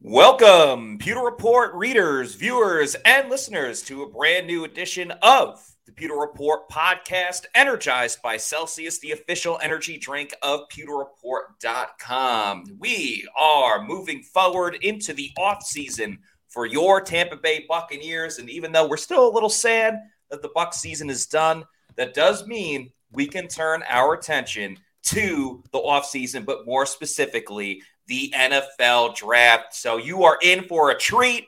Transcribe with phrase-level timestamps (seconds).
[0.00, 6.16] Welcome, Pewter Report readers, viewers, and listeners to a brand new edition of the Pewter
[6.16, 12.64] Report podcast, energized by Celsius, the official energy drink of pewterreport.com.
[12.80, 16.18] We are moving forward into the offseason
[16.48, 18.38] for your Tampa Bay Buccaneers.
[18.38, 21.64] And even though we're still a little sad that the Buck season is done,
[21.96, 28.32] that does mean we can turn our attention to the offseason, but more specifically, the
[28.36, 29.74] NFL draft.
[29.74, 31.46] So you are in for a treat,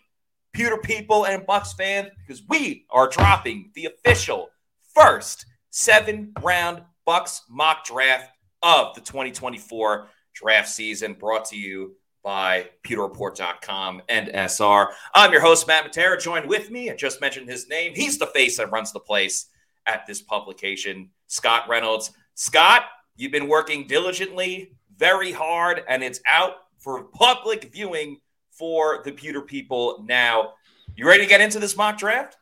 [0.52, 4.48] Pewter people and Bucs fans, because we are dropping the official
[4.94, 8.30] first seven round Bucs mock draft
[8.62, 11.96] of the 2024 draft season, brought to you
[12.28, 14.90] by pewterreport.com and SR.
[15.14, 16.90] I'm your host, Matt Matera, joined with me.
[16.90, 17.94] I just mentioned his name.
[17.94, 19.46] He's the face that runs the place
[19.86, 22.10] at this publication, Scott Reynolds.
[22.34, 22.82] Scott,
[23.16, 28.20] you've been working diligently, very hard, and it's out for public viewing
[28.50, 30.52] for the pewter people now.
[30.96, 32.36] You ready to get into this mock draft?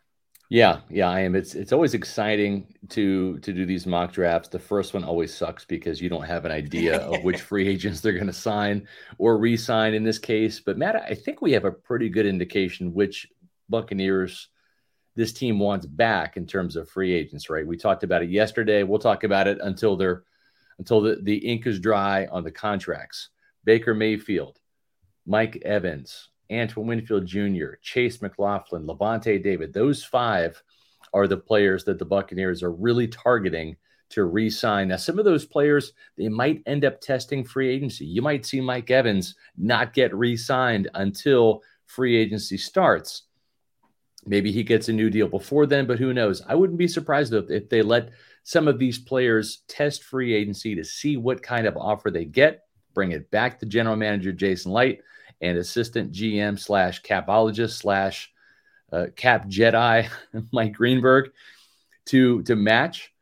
[0.48, 1.34] Yeah, yeah, I am.
[1.34, 4.48] It's it's always exciting to to do these mock drafts.
[4.48, 8.00] The first one always sucks because you don't have an idea of which free agents
[8.00, 8.86] they're going to sign
[9.18, 10.60] or re-sign in this case.
[10.60, 13.26] But Matt, I think we have a pretty good indication which
[13.68, 14.48] Buccaneers
[15.16, 17.66] this team wants back in terms of free agents, right?
[17.66, 18.84] We talked about it yesterday.
[18.84, 20.22] We'll talk about it until they're
[20.78, 23.30] until the, the ink is dry on the contracts.
[23.64, 24.60] Baker Mayfield,
[25.26, 29.72] Mike Evans, Antoine Winfield Jr., Chase McLaughlin, Lavonte David.
[29.72, 30.62] Those five
[31.12, 33.76] are the players that the Buccaneers are really targeting
[34.10, 34.88] to re-sign.
[34.88, 38.06] Now, some of those players they might end up testing free agency.
[38.06, 43.22] You might see Mike Evans not get re-signed until free agency starts.
[44.26, 46.42] Maybe he gets a new deal before then, but who knows?
[46.46, 48.10] I wouldn't be surprised if, if they let
[48.42, 52.64] some of these players test free agency to see what kind of offer they get,
[52.94, 55.02] bring it back to general manager Jason Licht
[55.40, 58.32] and assistant GM slash capologist slash
[58.92, 60.08] uh, cap Jedi
[60.52, 61.30] Mike Greenberg
[62.06, 63.12] to to match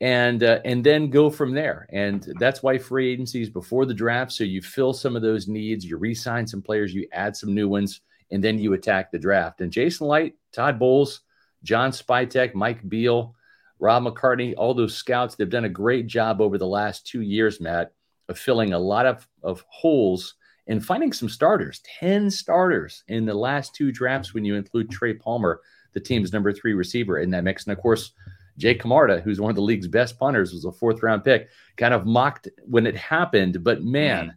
[0.00, 1.86] and uh, and then go from there.
[1.92, 4.32] And that's why free agency is before the draft.
[4.32, 7.68] So you fill some of those needs, you re-sign some players, you add some new
[7.68, 8.00] ones,
[8.30, 9.60] and then you attack the draft.
[9.60, 11.20] And Jason Licht, Todd Bowles,
[11.62, 13.34] John Spytek, Mike Biehl,
[13.78, 17.60] Rob McCartney, all those scouts, they've done a great job over the last two years,
[17.60, 17.92] Matt,
[18.28, 20.34] of filling a lot of, of holes
[20.70, 25.12] and finding some starters 10 starters in the last two drafts when you include Trey
[25.12, 25.60] Palmer,
[25.92, 27.64] the team's number three receiver in that mix.
[27.64, 28.12] And of course,
[28.56, 31.92] Jake Camarda, who's one of the league's best punters, was a fourth round pick, kind
[31.92, 33.62] of mocked when it happened.
[33.62, 34.34] But man.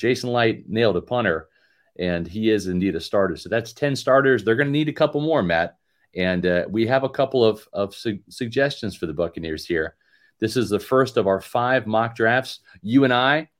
[0.00, 1.48] Jason Licht nailed a punter,
[1.98, 3.36] and he is indeed a starter.
[3.36, 4.42] So that's 10 starters.
[4.42, 5.76] They're going to need a couple more, Matt.
[6.16, 9.96] And uh, we have a couple of, of su- suggestions for the Buccaneers here.
[10.38, 12.60] This is the first of our five mock drafts.
[12.80, 13.50] You and I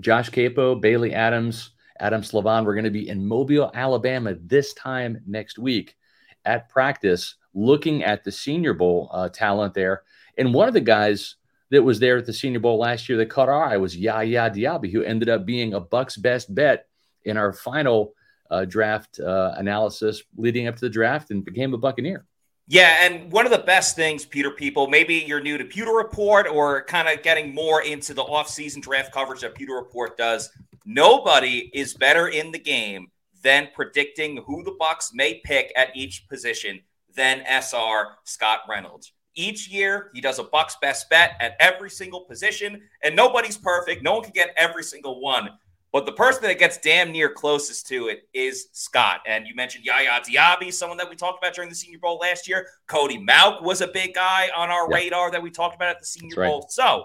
[0.00, 1.70] Josh Queipo, Bailey Adams,
[2.00, 2.64] Adam Slavon.
[2.64, 5.96] We're going to be in Mobile, Alabama this time next week
[6.44, 10.02] at practice, looking at the Senior Bowl uh, talent there.
[10.38, 11.36] And one of the guys
[11.70, 14.50] that was there at the Senior Bowl last year that caught our eye was Yaya
[14.50, 16.86] Diaby, who ended up being a Bucs best bet
[17.24, 18.14] in our final
[18.50, 22.26] uh, draft uh, analysis leading up to the draft and became a Buccaneer.
[22.72, 26.48] Yeah, and one of the best things, Pewter people, maybe you're new to Pewter Report
[26.48, 30.48] or kind of getting more into the off-season draft coverage that Pewter Report does.
[30.86, 33.10] Nobody is better in the game
[33.42, 36.80] than predicting who the Bucs may pick at each position
[37.14, 39.12] than SR Scott Reynolds.
[39.34, 44.02] Each year, he does a Bucs best bet at every single position, and nobody's perfect.
[44.02, 45.50] No one can get every single one.
[45.92, 49.20] But the person that gets damn near closest to it is Scott.
[49.26, 52.48] And you mentioned Yaya Diaby, someone that we talked about during the Senior Bowl last
[52.48, 52.66] year.
[52.86, 55.00] Cody Mauch was a big guy on our yep.
[55.00, 56.60] radar that we talked about at the Senior That's Bowl.
[56.62, 56.70] Right.
[56.70, 57.04] So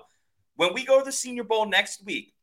[0.55, 2.33] when we go to the Senior Bowl next week,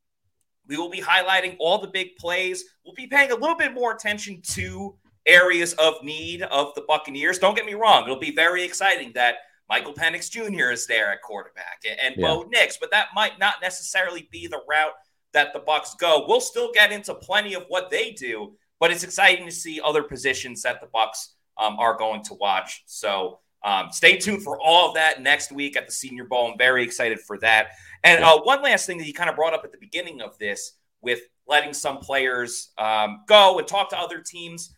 [0.66, 2.64] we will be highlighting all the big plays.
[2.84, 7.38] We'll be paying a little bit more attention to areas of need of the Buccaneers.
[7.38, 9.36] Don't get me wrong, it'll be very exciting that
[9.68, 10.70] Michael Penix Jr.
[10.70, 12.26] is there at quarterback and, yeah.
[12.26, 14.92] Bo Nix, but that might not necessarily be the route
[15.34, 16.24] that the Bucs go.
[16.26, 20.02] We'll still get into plenty of what they do, but it's exciting to see other
[20.02, 22.82] positions that the Bucs um, are going to watch.
[22.86, 26.50] So um, stay tuned for all of that next week at the Senior Bowl.
[26.50, 27.68] I'm very excited for that.
[28.02, 30.38] And uh, one last thing that you kind of brought up at the beginning of
[30.38, 34.74] this with letting some players um, go and talk to other teams.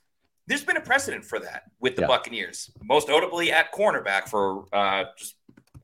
[0.47, 2.09] There's been a precedent for that with the yeah.
[2.09, 5.35] Buccaneers, most notably at cornerback for uh, just,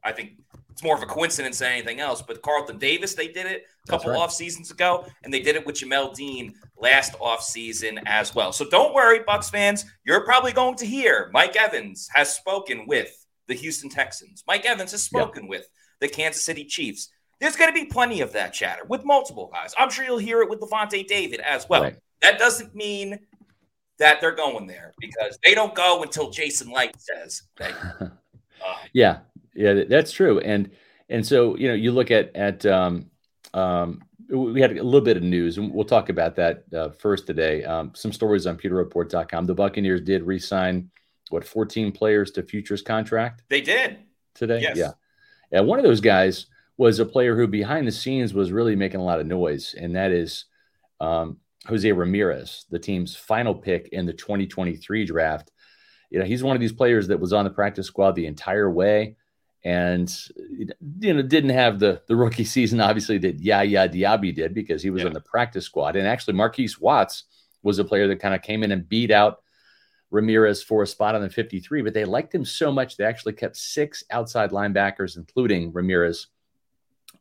[0.05, 0.35] I think
[0.73, 2.23] it's more of a coincidence than anything else.
[2.23, 4.19] But Carlton Davis, they did it a couple right.
[4.19, 8.53] off seasons ago, and they did it with Jamel Dean last off season as well.
[8.53, 9.85] So don't worry, Bucs fans.
[10.05, 13.15] You're probably going to hear Mike Evans has spoken with
[13.49, 14.43] the Houston Texans.
[14.47, 15.67] Mike Evans has spoken with
[16.01, 17.11] the Kansas City Chiefs.
[17.39, 19.75] There's going to be plenty of that chatter with multiple guys.
[19.77, 21.83] I'm sure you'll hear it with Lavonte David as well.
[21.83, 21.97] Right.
[22.23, 23.19] That doesn't mean
[23.99, 27.43] that they're going there because they don't go until Jason Licht says.
[27.59, 27.71] They,
[28.01, 28.09] uh,
[28.93, 29.19] yeah,
[29.55, 30.39] yeah, that's true.
[30.41, 30.71] And
[31.09, 33.11] and so you know, you look at at um,
[33.55, 37.27] um, we had a little bit of news, and we'll talk about that uh, first
[37.27, 37.65] today.
[37.65, 39.47] Um, some stories on PewterReport.com.
[39.47, 40.91] The Buccaneers did re-sign
[41.31, 43.43] what 14 players to futures contract.
[43.49, 43.99] They did
[44.35, 44.61] today.
[44.63, 44.77] Yes.
[44.77, 44.93] Yeah,
[45.51, 46.47] and one of those guys
[46.79, 49.95] was a player who behind the scenes was really making a lot of noise, and
[49.97, 50.47] that is
[51.01, 55.51] um, Jose Ramirez, the team's final pick in the 2023 draft.
[56.11, 58.71] You know, he's one of these players that was on the practice squad the entire
[58.71, 59.17] way,
[59.65, 60.13] and
[60.99, 64.91] you know didn't have the the rookie season obviously that Yaya Diaby did because he
[64.91, 65.09] was yeah.
[65.09, 67.25] on the practice squad, and actually Markees Watts
[67.63, 69.43] was a player that kind of came in and beat out
[70.11, 73.33] Ramirez for a spot on the 53, but they liked him so much they actually
[73.33, 76.27] kept six outside linebackers, including Ramirez,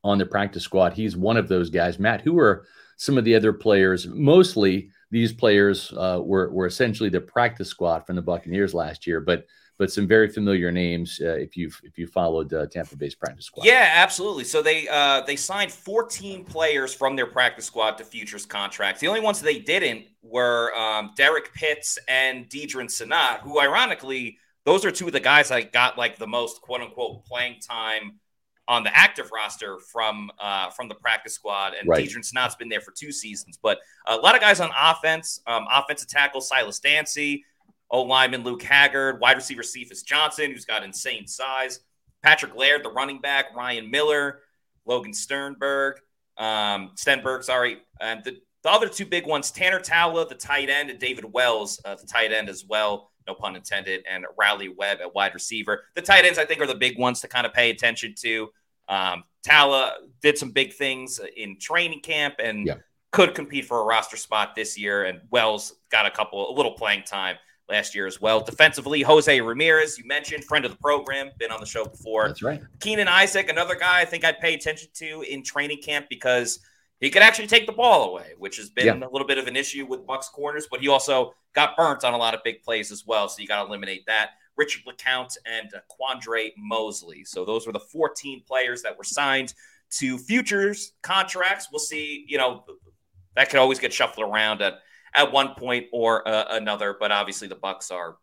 [0.04, 0.94] on the practice squad.
[0.94, 2.00] He's one of those guys.
[2.00, 2.66] Matt, who are
[2.98, 4.08] some of the other players?
[4.08, 9.20] Mostly these players uh, were were essentially the practice squad from the Buccaneers last year,
[9.20, 9.46] but
[9.82, 13.48] but some very familiar names uh, if you've if you followed uh, Tampa Bay's practice
[13.48, 13.66] squad.
[13.66, 14.44] Yeah, absolutely.
[14.44, 19.02] So they uh, they signed 14 players from their practice squad to futures contracts.
[19.02, 24.86] The only ones they didn't were um, Derrick Pitts and Deadrin Senat, who ironically those
[24.86, 28.20] are two of the guys that got like the most quote unquote playing time
[28.68, 32.08] on the active roster from uh, from the practice squad, and right.
[32.08, 33.58] Deadrin Senat's been there for two seasons.
[33.60, 37.42] But a lot of guys on offense, um, offensive tackle Silas Dzansi,
[37.92, 41.82] O lineman Luke Haggard, wide receiver Cephus Johnson, who's got insane size,
[42.24, 44.40] Patrick Laird, the running back, Ryan Miller,
[44.86, 45.98] Logan Sternberg,
[46.38, 50.90] um, Stenberg, sorry, and the, the other two big ones, Tanner Tala, the tight end,
[50.90, 55.00] and David Wells, uh, the tight end as well no pun intended, and Riley Webb
[55.02, 55.84] at wide receiver.
[55.96, 58.50] The tight ends, I think, are the big ones to kind of pay attention to.
[58.88, 62.76] Um, Tala did some big things in training camp and yeah.
[63.12, 65.06] could compete for a roster spot this year.
[65.06, 67.38] And Wells got a couple, a little playing time
[67.72, 68.42] last year as well.
[68.42, 72.28] Defensively, Jose Ramirez, you mentioned, friend of the program, been on the show before.
[72.28, 72.62] That's right.
[72.80, 76.60] Keenan Isaac, another guy I think I'd pay attention to in training camp because
[77.00, 79.08] he could actually take the ball away, which has been yeah.
[79.08, 82.14] a little bit of an issue with Bucs corners, but he also got burnt on
[82.14, 83.28] a lot of big plays as well.
[83.28, 84.32] So you got to eliminate that.
[84.58, 87.24] Richard LeCounte and uh, Quandre Mosley.
[87.24, 89.54] So those were the 14 players that were signed
[89.92, 91.70] to futures contracts.
[91.72, 92.66] We'll see, you know,
[93.36, 94.82] that could always get shuffled around at
[95.16, 98.18] at one point or uh, another, but obviously the Bucs are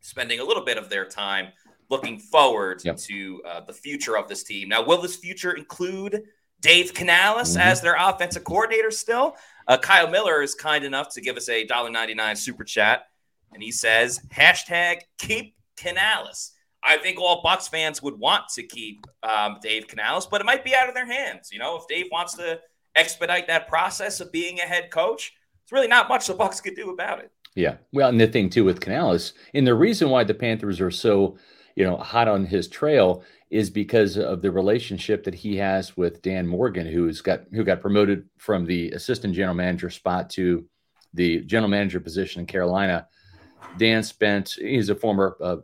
[0.00, 1.48] spending a little bit of their time
[1.90, 2.96] looking forward yep.
[2.96, 4.68] to uh, the future of this team.
[4.68, 6.22] Now, will this future include
[6.60, 7.60] Dave Canales mm-hmm.
[7.60, 9.36] as their offensive coordinator still?
[9.66, 13.06] Uh, Kyle Miller is kind enough to give us a $1.99 super chat,
[13.52, 16.52] and he says, hashtag keep Canales.
[16.82, 20.64] I think all Bucs fans would want to keep um, Dave Canales, but it might
[20.64, 21.50] be out of their hands.
[21.50, 22.60] You know, if Dave wants to
[22.94, 25.32] expedite that process of being a head coach,
[25.64, 27.32] it's really not much the Bucs could do about it.
[27.54, 30.90] Yeah, well, and the thing too with Canales, and the reason why the Panthers are
[30.90, 31.38] so,
[31.74, 36.20] you know, hot on his trail is because of the relationship that he has with
[36.20, 40.64] Dan Morgan, who's got who got promoted from the assistant general manager spot to
[41.14, 43.06] the general manager position in Carolina.
[43.78, 45.56] Dan spent he's a former uh,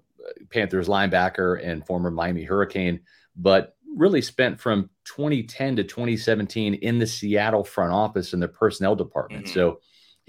[0.50, 3.00] Panthers linebacker and former Miami Hurricane,
[3.36, 8.94] but really spent from 2010 to 2017 in the Seattle front office in the personnel
[8.94, 9.46] department.
[9.46, 9.54] Mm-hmm.
[9.54, 9.80] So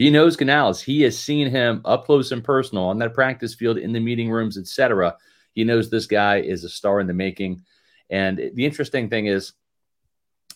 [0.01, 0.81] he knows Canales.
[0.81, 4.31] He has seen him up close and personal on that practice field, in the meeting
[4.31, 5.15] rooms, etc.
[5.53, 7.62] He knows this guy is a star in the making.
[8.10, 9.53] And the interesting thing is,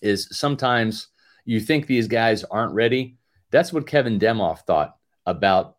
[0.01, 1.09] is sometimes
[1.45, 3.17] you think these guys aren't ready.
[3.51, 4.95] That's what Kevin Demoff thought
[5.27, 5.77] about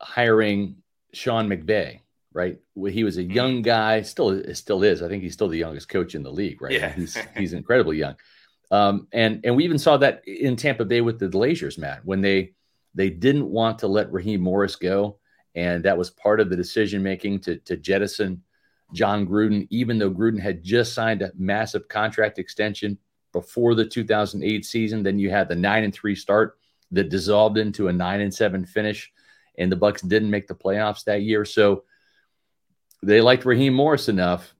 [0.00, 0.76] hiring
[1.12, 2.00] Sean McVay,
[2.32, 2.58] right?
[2.88, 3.30] He was a mm-hmm.
[3.30, 5.02] young guy, still still is.
[5.02, 6.72] I think he's still the youngest coach in the league, right?
[6.72, 6.94] Yeah.
[6.94, 8.16] he's he's incredibly young.
[8.70, 12.22] Um, and and we even saw that in Tampa Bay with the Glazers, Matt, when
[12.22, 12.54] they
[12.94, 15.18] they didn't want to let Raheem Morris go,
[15.54, 18.42] and that was part of the decision making to to jettison
[18.92, 22.98] Jon Gruden, even though Gruden had just signed a massive contract extension
[23.32, 25.02] before the 2008 season.
[25.02, 26.58] Then you had the nine and three start
[26.90, 29.12] that dissolved into a nine and seven finish,
[29.58, 31.44] and the Bucks didn't make the playoffs that year.
[31.44, 31.84] So
[33.02, 34.54] they liked Raheem Morris enough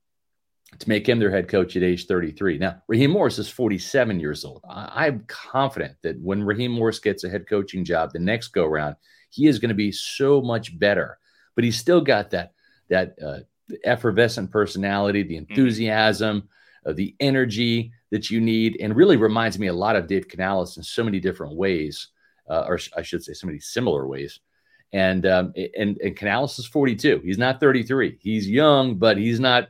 [0.78, 2.58] to make him their head coach at age 33.
[2.58, 4.62] Now, Raheem Morris is 47 years old.
[4.68, 8.66] I- am confident that when Raheem Morris gets a head coaching job the next go
[8.66, 8.96] round,
[9.30, 11.18] he is going to be so much better.
[11.54, 12.52] But he's still got that
[12.88, 13.40] that uh,
[13.84, 15.50] effervescent personality, the mm-hmm.
[15.50, 16.90] enthusiasm, mm-hmm.
[16.90, 20.76] uh, the energy that you need, and really reminds me a lot of Dave Canales
[20.76, 22.08] in so many different ways,
[22.48, 24.40] uh, or I should say, so many similar ways.
[24.92, 27.20] And um, and and Canales is 42.
[27.24, 28.18] He's not 33.
[28.20, 29.68] He's young, but he's not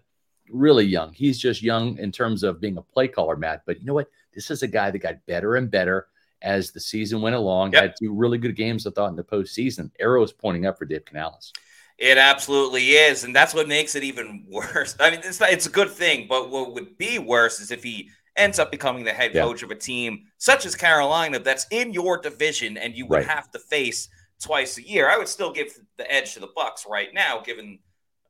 [0.52, 1.12] really young.
[1.12, 3.62] He's just young in terms of being a play caller, Matt.
[3.66, 4.10] But you know what?
[4.34, 6.08] This is a guy that got better and better
[6.42, 7.72] as the season went along.
[7.72, 7.82] Yep.
[7.82, 9.90] Had two really good games, I thought, in the postseason.
[9.98, 11.52] Arrow is pointing up for Dave Canales.
[11.98, 14.96] It absolutely is, and that's what makes it even worse.
[14.98, 17.82] I mean, it's not, it's a good thing, but what would be worse is if
[17.82, 21.92] he ends up becoming the head coach of a team such as Carolina that's in
[21.92, 23.26] your division and you would right.
[23.26, 24.08] have to face
[24.40, 25.10] twice a year.
[25.10, 27.80] I would still give the edge to the Bucs right now, given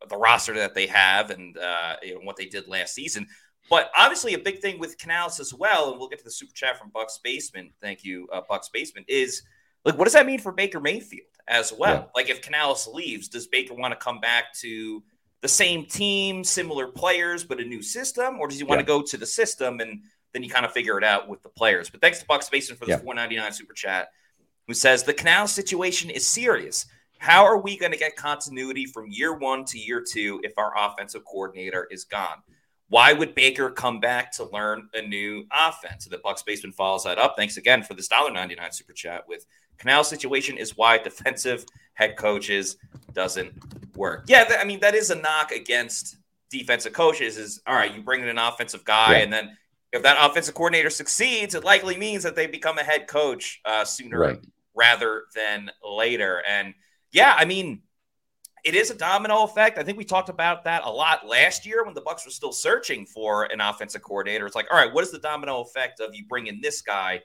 [0.08, 3.26] the roster that they have and uh, you know, what they did last season.
[3.68, 6.52] But obviously, a big thing with Canales as well, and we'll get to the super
[6.52, 7.72] chat from Bucks Basement.
[7.80, 9.06] Thank you, uh, Bucks Basement.
[9.08, 9.42] Is
[9.84, 11.94] like, what does that mean for Baker Mayfield as well?
[11.94, 12.04] Yeah.
[12.14, 15.02] Like, if Canales leaves, does Baker want to come back to
[15.40, 18.82] the same team, similar players, but a new system, or does he want yeah.
[18.82, 20.02] to go to the system and
[20.32, 21.88] then you kind of figure it out with the players?
[21.88, 22.98] But thanks to Bucks Basement for the yeah.
[22.98, 24.08] 499 super chat,
[24.66, 26.86] who says the Canales situation is serious.
[27.20, 30.72] How are we going to get continuity from year one to year two if our
[30.74, 32.38] offensive coordinator is gone?
[32.88, 36.06] Why would Baker come back to learn a new offense?
[36.06, 37.34] The Bucks basement follows that up.
[37.36, 39.44] Thanks again for this $1.99 super chat with
[39.76, 42.78] Canal situation is why defensive head coaches
[43.12, 43.52] doesn't
[43.94, 44.24] work.
[44.26, 46.16] Yeah, I mean that is a knock against
[46.48, 47.36] defensive coaches.
[47.36, 49.58] Is all right, you bring in an offensive guy, and then
[49.92, 53.84] if that offensive coordinator succeeds, it likely means that they become a head coach uh,
[53.84, 54.40] sooner right.
[54.74, 56.42] rather than later.
[56.48, 56.72] And
[57.12, 57.82] yeah, I mean,
[58.64, 59.78] it is a domino effect.
[59.78, 62.52] I think we talked about that a lot last year when the Bucs were still
[62.52, 64.46] searching for an offensive coordinator.
[64.46, 67.22] It's like, all right, what is the domino effect of you bring in this guy?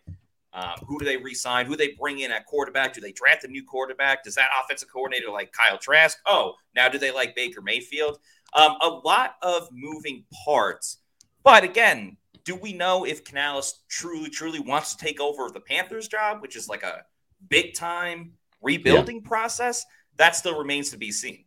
[0.53, 1.65] Um, who do they resign?
[1.65, 2.93] Who do they bring in at quarterback?
[2.93, 4.23] Do they draft a new quarterback?
[4.23, 6.17] Does that offensive coordinator like Kyle Trask?
[6.25, 8.19] Oh, now do they like Baker Mayfield?
[8.53, 10.99] Um, a lot of moving parts.
[11.43, 12.15] But again,
[12.45, 16.55] do we know if Canales truly, truly wants to take over the Panthers job, which
[16.55, 17.03] is like a
[17.49, 18.31] big time
[18.62, 19.27] rebuilding yeah.
[19.27, 19.85] process,
[20.17, 21.45] that still remains to be seen.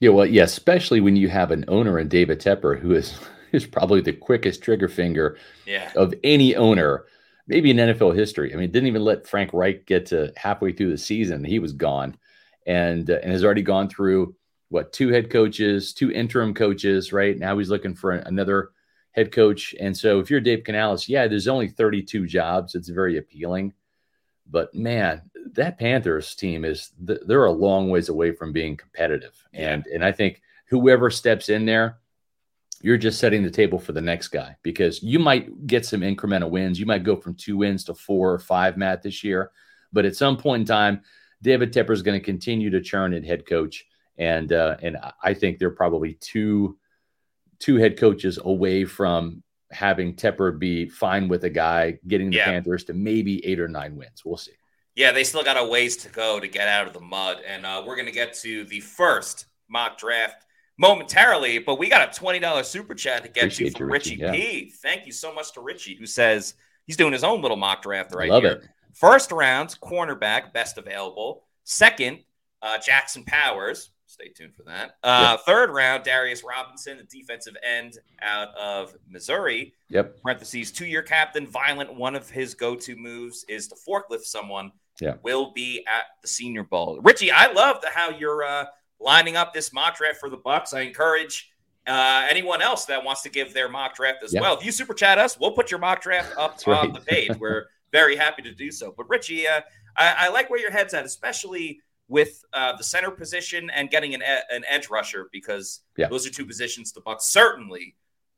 [0.00, 3.18] Yeah, well, yeah, especially when you have an owner in David Tepper who is
[3.52, 5.92] is probably the quickest trigger finger yeah.
[5.96, 7.04] of any owner,
[7.46, 8.52] maybe in NFL history.
[8.52, 11.72] I mean, didn't even let Frank Reich get to halfway through the season; he was
[11.72, 12.16] gone,
[12.66, 14.34] and uh, and has already gone through
[14.68, 17.12] what two head coaches, two interim coaches.
[17.12, 18.70] Right now, he's looking for another
[19.12, 19.74] head coach.
[19.78, 22.74] And so, if you're Dave Canales, yeah, there's only 32 jobs.
[22.74, 23.72] It's very appealing,
[24.50, 25.22] but man,
[25.54, 29.34] that Panthers team is they're a long ways away from being competitive.
[29.52, 31.98] And and I think whoever steps in there,
[32.80, 36.50] you're just setting the table for the next guy because you might get some incremental
[36.50, 36.78] wins.
[36.78, 39.50] You might go from two wins to four or five, Matt, this year.
[39.92, 41.02] But at some point in time,
[41.40, 43.86] David Tepper is going to continue to churn at head coach,
[44.18, 46.76] and uh, and I think they're probably two
[47.60, 52.44] two head coaches away from having Tepper be fine with a guy getting the yeah.
[52.44, 54.24] Panthers to maybe eight or nine wins.
[54.24, 54.52] We'll see.
[54.96, 57.38] Yeah, they still got a ways to go to get out of the mud.
[57.46, 60.44] And uh, we're going to get to the first mock draft
[60.78, 64.38] momentarily, but we got a $20 super chat to get Appreciate to from Richie, Richie
[64.38, 64.70] P.
[64.70, 66.54] Thank you so much to Richie, who says
[66.86, 68.52] he's doing his own little mock draft right Love here.
[68.52, 68.68] It.
[68.92, 71.44] First round, cornerback, best available.
[71.64, 72.20] Second,
[72.62, 73.90] uh, Jackson Powers.
[74.06, 74.96] Stay tuned for that.
[75.02, 75.40] Uh, yep.
[75.40, 79.74] Third round, Darius Robinson, the defensive end out of Missouri.
[79.88, 80.22] Yep.
[80.22, 81.92] Parentheses, two year captain, violent.
[81.96, 84.70] One of his go to moves is to forklift someone
[85.00, 85.14] yeah.
[85.22, 87.00] will be at the Senior Bowl.
[87.02, 88.66] Richie, I love the, how you're uh,
[89.00, 90.74] lining up this mock draft for the Bucs.
[90.74, 91.50] I encourage
[91.86, 94.40] uh, anyone else that wants to give their mock draft as yeah.
[94.40, 94.56] well.
[94.56, 96.94] If you super chat us, we'll put your mock draft up on right.
[96.94, 97.36] the page.
[97.38, 98.94] We're very happy to do so.
[98.96, 99.60] But Richie, uh,
[99.96, 104.14] I, I, like where your head's at, especially with uh, the center position and getting
[104.14, 106.08] an, an edge rusher because yeah.
[106.08, 107.94] those are two positions the Bucs certainly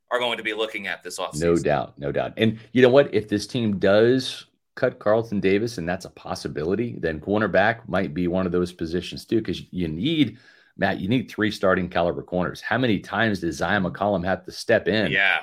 [0.09, 1.41] are going to be looking at this offseason.
[1.41, 2.33] No doubt, no doubt.
[2.37, 3.13] And you know what?
[3.13, 4.46] If this team does
[4.77, 9.25] cut Carlton Davis, and that's a possibility, then cornerback might be one of those positions
[9.25, 10.37] too, because you need
[10.77, 12.61] Matt, you need three starting caliber corners.
[12.61, 15.11] How many times does Zyon McCollum have to step in?
[15.11, 15.39] Yeah.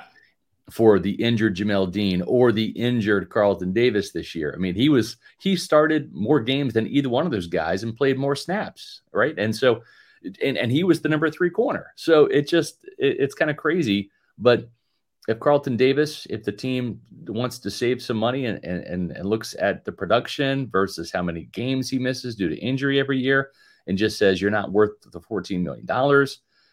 [0.71, 4.53] For the injured Jamel Dean or the injured Carlton Davis this year.
[4.55, 7.95] I mean, he was he started more games than either one of those guys and
[7.95, 9.37] played more snaps, right?
[9.37, 9.83] And so
[10.41, 11.93] and, and he was the number three corner.
[11.95, 14.09] So it just it, it's kind of crazy.
[14.39, 14.69] But
[15.27, 19.55] if Carlton Davis, if the team wants to save some money and, and, and looks
[19.59, 23.51] at the production versus how many games he misses due to injury every year,
[23.87, 26.27] and just says you're not worth the $14 million,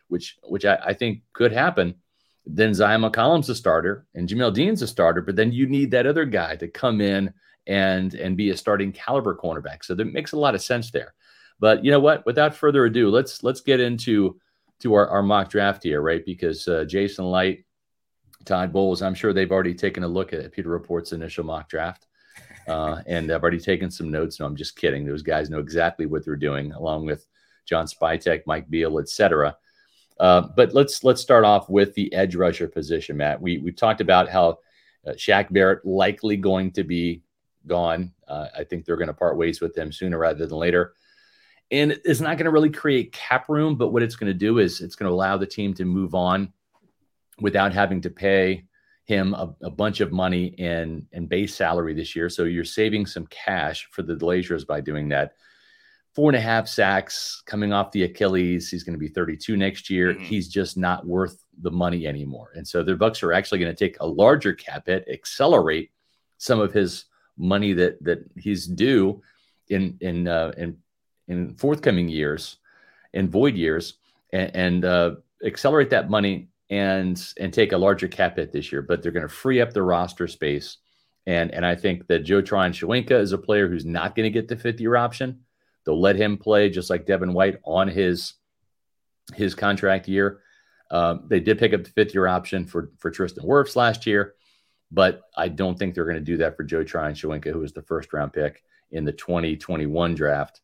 [0.09, 1.95] which which I, I think could happen,
[2.47, 6.07] then Zyon McCollum's a starter and Jamel Dean's a starter, but then you need that
[6.07, 7.33] other guy to come in
[7.67, 9.85] and and be a starting caliber cornerback.
[9.85, 11.15] So that makes a lot of sense there.
[11.61, 12.27] But you know what?
[12.27, 14.39] Without further ado, let's let's get into
[14.81, 16.25] to our, our mock draft here, right?
[16.27, 17.65] Because uh, Jason Licht
[18.45, 22.07] Todd Bowles, I'm sure they've already taken a look at Pewter Report's initial mock draft.
[22.67, 24.41] Uh, and I've already taken some notes.
[24.41, 25.05] No, I'm just kidding.
[25.05, 27.27] Those guys know exactly what they're doing, along with
[27.67, 29.57] John Spytek, Mike Biehl, etc.
[30.21, 33.41] Uh, but let's let's start off with the edge rusher position, Matt.
[33.41, 34.59] We we talked about how
[35.07, 37.23] uh, Shaq Barrett likely going to be
[37.67, 38.13] gone.
[38.29, 40.95] Uh, I think they're going to part ways with him sooner rather than later.
[41.71, 44.59] And it's not going to really create cap room, but what it's going to do
[44.59, 46.53] is it's going to allow the team to move on
[47.43, 48.65] without having to pay
[49.05, 52.29] him a, a, bunch of money in in base salary this year.
[52.29, 55.35] So you're saving some cash for the Glazers by doing that.
[56.15, 58.71] Four and a half sacks coming off the Achilles.
[58.71, 60.13] He's going to be 32 next year.
[60.13, 60.25] Mm-hmm.
[60.25, 62.53] He's just not worth the money anymore.
[62.55, 65.91] And so the Bucks are actually going to take a larger cap hit, accelerate
[66.37, 67.07] some of his
[67.37, 69.21] money that that he's due
[69.69, 70.79] in in uh, in
[71.29, 72.59] in forthcoming years,
[73.15, 73.95] in void years,
[74.33, 78.81] and, and uh, accelerate that money and and take a larger cap hit this year,
[78.81, 80.79] but they're going to free up the roster space.
[81.27, 84.49] And and I think that Joe Tryon-Shoyinka is a player who's not going to get
[84.49, 85.41] the fifth year option.
[85.85, 88.35] They'll let him play just like Devin White on his
[89.35, 90.41] his contract year.
[90.91, 94.35] Um, they did pick up the fifth year option for for Tristan Wirfs last year,
[94.91, 97.83] but I don't think they're going to do that for Joe Tryon-Shoyinka, who was the
[97.83, 100.63] first round pick in the 2021 draft.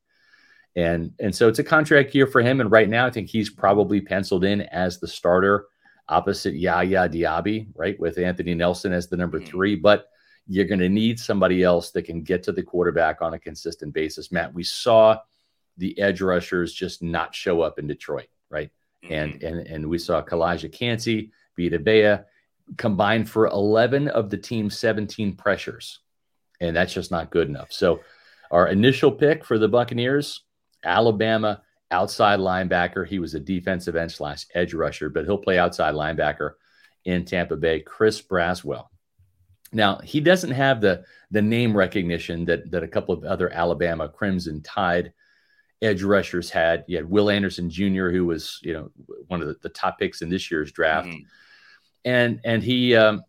[0.74, 2.62] And and so it's a contract year for him.
[2.62, 5.66] And right now, I think he's probably penciled in as the starter
[6.08, 9.50] opposite Yaya Diaby, right, with Anthony Nelson as the number mm-hmm.
[9.50, 9.76] three.
[9.76, 10.08] But
[10.46, 13.92] you're going to need somebody else that can get to the quarterback on a consistent
[13.92, 14.32] basis.
[14.32, 15.18] Matt, we saw
[15.76, 18.70] the edge rushers just not show up in Detroit, right?
[19.04, 19.14] Mm-hmm.
[19.14, 22.24] And and and we saw Calijah Kancey, Vita Vea
[22.76, 26.00] combined for 11 of the team's 17 pressures.
[26.60, 27.72] And that's just not good enough.
[27.72, 28.00] So
[28.50, 30.42] our initial pick for the Buccaneers,
[30.84, 33.06] Alabama outside linebacker.
[33.06, 36.52] He was a defensive end slash edge rusher, but he'll play outside linebacker
[37.04, 37.80] in Tampa Bay.
[37.80, 38.88] Chris Braswell.
[39.72, 44.08] Now he doesn't have the the name recognition that that a couple of other Alabama
[44.08, 45.12] Crimson Tide
[45.82, 46.84] edge rushers had.
[46.88, 48.90] You had Will Anderson Jr., who was you know
[49.26, 51.22] one of the, the top picks in this year's draft, mm-hmm.
[52.04, 53.22] and and he um,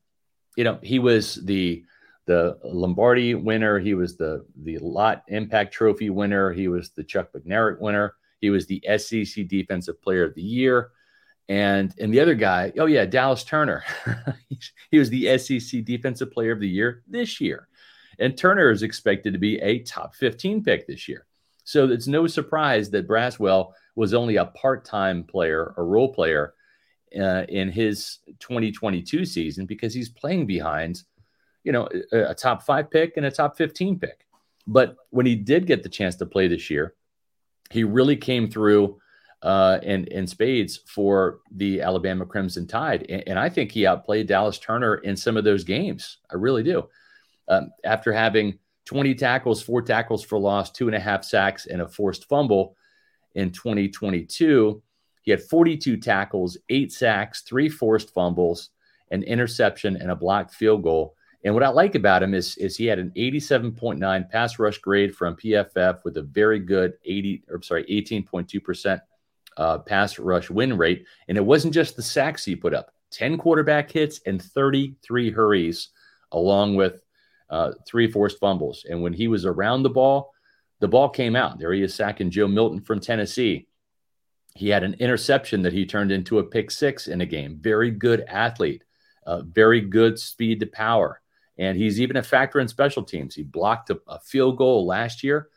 [0.56, 1.84] you know he was the
[2.26, 3.80] the Lombardi winner.
[3.80, 6.52] He was the the Lott Impact Trophy winner.
[6.52, 8.16] He was the Chuck Bednarik winner.
[8.40, 10.92] He was the SEC Defensive Player of the Year.
[11.48, 13.84] And and the other guy, oh yeah, Dallas Turner.
[14.92, 17.68] he was the SEC Defensive Player of the Year this year.
[18.20, 21.26] And Turner is expected to be a top 15 pick this year.
[21.64, 26.54] So it's no surprise that Braswell was only a part-time player, a role player
[27.20, 31.04] uh, in his 2022 season because he's playing behind,
[31.64, 34.26] you know, a, a top five pick and a top 15 pick.
[34.68, 36.96] But when he did get the chance to play this year,
[37.70, 39.00] he really came through
[39.42, 43.06] uh, in, in spades for the Alabama Crimson Tide.
[43.08, 46.18] And, and, I think he outplayed Dallas Turner in some of those games.
[46.30, 46.90] I really do.
[47.48, 51.82] Um, after having 20 tackles, four tackles for loss, two and a half sacks, and
[51.82, 52.76] a forced fumble
[53.34, 54.82] in 2022,
[55.22, 58.72] he had 42 tackles, eight sacks, three forced fumbles,
[59.12, 62.76] an interception, and a blocked field goal and what I like about him is, is
[62.76, 67.62] he had an 87.9 pass rush grade from PFF with a very good 80 or
[67.62, 69.02] sorry 18.2%
[69.56, 71.06] uh, pass rush win rate.
[71.28, 75.90] And it wasn't just the sacks he put up 10 quarterback hits and 33 hurries,
[76.34, 77.02] along with
[77.50, 78.86] uh, three forced fumbles.
[78.90, 80.34] And when he was around the ball,
[80.80, 81.58] the ball came out.
[81.58, 83.68] There he is sacking Joe Milton from Tennessee.
[84.56, 87.58] He had an interception that he turned into a pick six in a game.
[87.62, 88.84] Very good athlete,
[89.26, 91.22] uh, very good speed to power.
[91.60, 93.36] And he's even a factor in special teams.
[93.36, 95.50] He blocked a, a field goal last year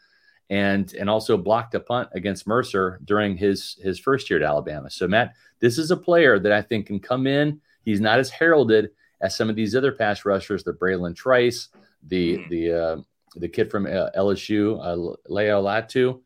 [0.51, 4.91] and and also blocked a punt against Mercer during his his first year at Alabama.
[4.91, 8.31] So Matt, this is a player that I think can come in, He's not as
[8.31, 11.69] heralded as some of these other pass rushers, the Bralen Trice,
[12.05, 12.49] the mm-hmm.
[12.49, 12.97] the uh,
[13.37, 16.21] the kid from uh, LSU, uh, Leo Latu,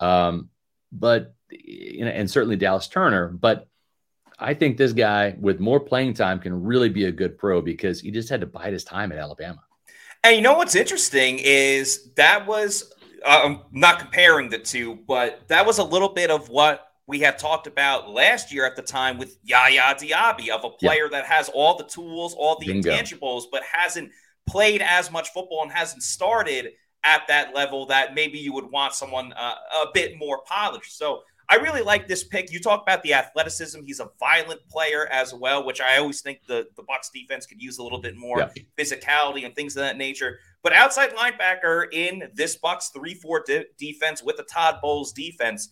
[0.00, 0.50] um,
[0.92, 3.28] but you know, and certainly Dallas Turner.
[3.28, 3.68] But
[4.38, 8.00] I think this guy with more playing time can really be a good pro because
[8.00, 9.62] he just had to bide his time at Alabama.
[10.22, 12.92] And you know what's interesting is that was
[13.24, 17.20] uh, I'm not comparing the two, but that was a little bit of what we
[17.20, 21.20] had talked about last year at the time with Yaya Diaby of a player yeah.
[21.20, 22.90] that has all the tools, all the Bingo.
[22.90, 24.10] intangibles, but hasn't
[24.46, 26.72] played as much football and hasn't started
[27.04, 30.98] at that level that maybe you would want someone uh, a bit more polished.
[30.98, 32.52] So I really like this pick.
[32.52, 33.82] You talk about the athleticism.
[33.84, 37.62] He's a violent player as well, which I always think the, the Bucs defense could
[37.62, 38.62] use a little bit more yeah.
[38.76, 40.38] physicality and things of that nature.
[40.62, 45.70] But outside linebacker in this Bucs 3-4 de- defense with the Todd Bowles defense,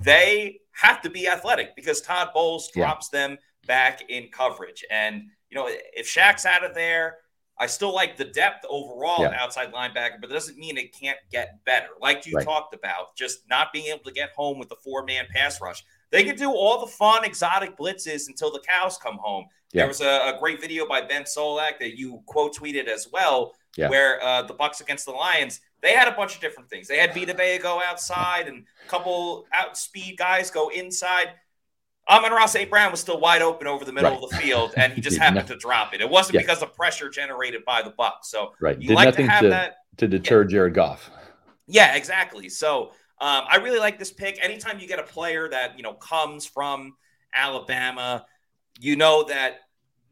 [0.00, 3.28] they have to be athletic because Todd Bowles drops yeah.
[3.28, 4.84] them back in coverage.
[4.90, 7.18] And, you know, if Shaq's out of there,
[7.58, 9.36] I still like the depth overall yeah.
[9.38, 11.88] outside linebacker, but it doesn't mean it can't get better.
[12.00, 12.44] Like you right.
[12.44, 15.84] talked about, just not being able to get home with the four man pass rush.
[16.10, 19.46] They can do all the fun, exotic blitzes until the cows come home.
[19.72, 19.82] Yeah.
[19.82, 23.54] There was a, a, great video by Ben Solak that you quote tweeted as well,
[23.76, 23.88] yeah.
[23.88, 26.86] where uh, the Bucs against the Lions, they had a bunch of different things.
[26.86, 31.32] They had Vita Vea go outside and a couple out speed guys go inside.
[32.08, 32.68] Amon-Ra St.
[32.68, 34.22] Brown was still wide open over the middle right.
[34.22, 36.00] of the field, and he just happened to drop it.
[36.00, 36.40] It wasn't yeah.
[36.42, 38.24] because of pressure generated by the Bucs.
[38.24, 40.48] So right, you Did like nothing to have to, that to deter yeah.
[40.48, 41.10] Jared Goff.
[41.66, 42.48] Yeah, exactly.
[42.48, 44.38] So um, I really like this pick.
[44.42, 46.96] Anytime you get a player that you know comes from
[47.32, 48.26] Alabama,
[48.78, 49.60] you know that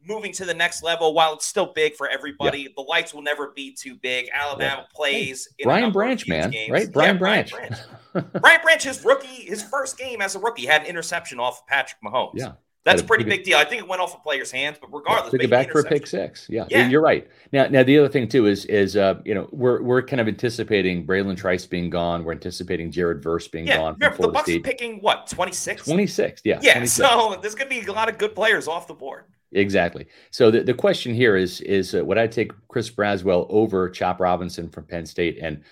[0.07, 2.67] moving to the next level, while it's still big for everybody, yeah.
[2.75, 4.29] the lights will never be too big.
[4.33, 4.95] Alabama yeah.
[4.95, 6.71] plays hey, Brian Branch, man, games.
[6.71, 6.91] right?
[6.91, 7.51] Brian yeah, Branch.
[7.51, 7.75] Brian
[8.13, 8.25] Branch.
[8.41, 11.67] Brian Branch, his rookie, his first game as a rookie, had an interception off of
[11.67, 12.33] Patrick Mahomes.
[12.35, 12.53] Yeah.
[12.85, 13.57] That's a pretty big deal.
[13.57, 15.79] I think it went off a player's hands, but regardless, yeah, took it back for
[15.79, 16.47] a pick six.
[16.49, 17.25] Yeah, yeah, you're right.
[17.53, 20.27] Now, now the other thing too is is uh, you know we're we're kind of
[20.27, 22.25] anticipating Bralen Trice being gone.
[22.25, 23.93] We're anticipating Jared Verse being yeah, gone.
[23.93, 24.63] Remember, the Bucs State.
[24.63, 25.85] picking what 26?
[25.85, 26.59] 26, yeah.
[26.61, 26.91] Yeah, 26.
[26.91, 29.25] so there's going to be a lot of good players off the board.
[29.53, 30.07] Exactly.
[30.31, 34.19] So the, the question here is is uh, would I take Chris Braswell over Chop
[34.19, 35.39] Robinson from Penn State?
[35.41, 35.63] And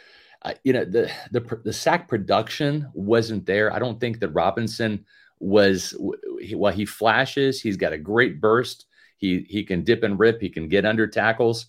[0.43, 3.74] uh, you know the the the sack production wasn't there.
[3.74, 5.06] I don't think that Robinson
[5.41, 8.86] was while he flashes, he's got a great burst.
[9.17, 10.41] He he can dip and rip.
[10.41, 11.67] He can get under tackles.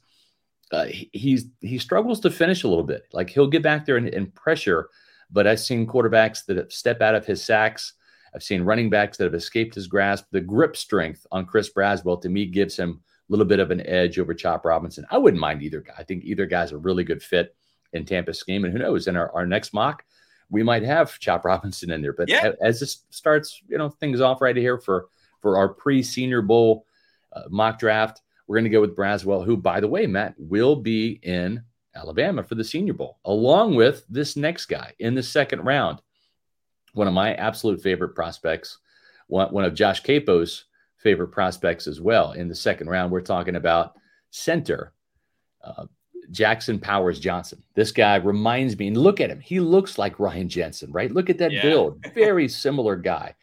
[0.70, 3.02] Uh, he, he's he struggles to finish a little bit.
[3.12, 4.88] Like he'll get back there and, and pressure,
[5.30, 7.94] but I've seen quarterbacks that step out of his sacks
[8.34, 10.26] I've seen running backs that have escaped his grasp.
[10.30, 13.86] The grip strength on Chris Braswell to me gives him a little bit of an
[13.86, 15.06] edge over Chop Robinson.
[15.10, 15.94] I wouldn't mind either guy.
[15.98, 17.54] I think either guy's a really good fit
[17.92, 18.64] in Tampa's scheme.
[18.64, 20.04] And who knows, in our, our next mock,
[20.52, 22.12] we might have Chop Robinson in there.
[22.12, 22.52] But yeah.
[22.60, 25.06] as this starts, you know, things off right here for
[25.40, 26.86] for our pre-Senior Bowl
[27.32, 30.76] uh, mock draft, we're going to go with Braswell, who, by the way, Matt will
[30.76, 31.64] be in
[31.96, 36.00] Alabama for the Senior Bowl, along with this next guy in the second round
[36.94, 38.78] one of my absolute favorite prospects,
[39.26, 40.64] one, one of Josh Queipo's
[40.98, 42.32] favorite prospects as well.
[42.32, 43.94] In the second round, we're talking about
[44.30, 44.92] center
[45.64, 45.86] uh,
[46.32, 47.62] Jackson Powers Johnson.
[47.74, 49.38] This guy reminds me, and look at him.
[49.38, 51.12] He looks like Ryan Jensen, right?
[51.12, 51.62] Look at that yeah.
[51.62, 52.04] build.
[52.14, 53.34] Very similar guy.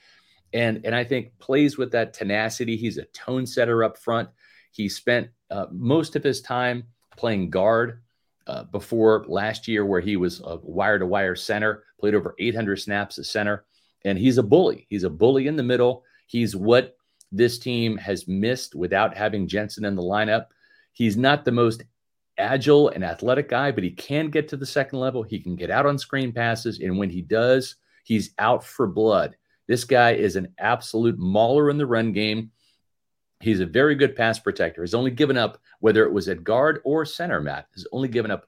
[0.53, 2.75] And, and I think plays with that tenacity.
[2.75, 4.29] He's a tone setter up front.
[4.71, 8.01] He spent uh, most of his time playing guard
[8.47, 12.77] uh, before last year, where he was a wire to wire center, played over 800
[12.77, 13.65] snaps at center.
[14.03, 14.87] And he's a bully.
[14.89, 16.03] He's a bully in the middle.
[16.25, 16.95] He's what
[17.31, 20.47] this team has missed without having Jensen in the lineup.
[20.93, 21.83] He's not the most
[22.39, 25.21] agile and athletic guy, but he can get to the second level.
[25.23, 26.79] He can get out on screen passes.
[26.79, 29.35] And when he does, he's out for blood.
[29.67, 32.51] This guy is an absolute mauler in the run game.
[33.41, 34.81] He's a very good pass protector.
[34.81, 38.31] He's only given up, whether it was at guard or center, Matt, has only given
[38.31, 38.47] up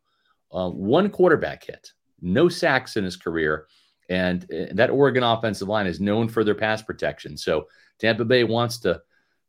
[0.51, 3.67] uh, one quarterback hit, no sacks in his career.
[4.09, 7.37] And that Oregon offensive line is known for their pass protection.
[7.37, 7.67] So
[7.99, 9.01] Tampa Bay wants to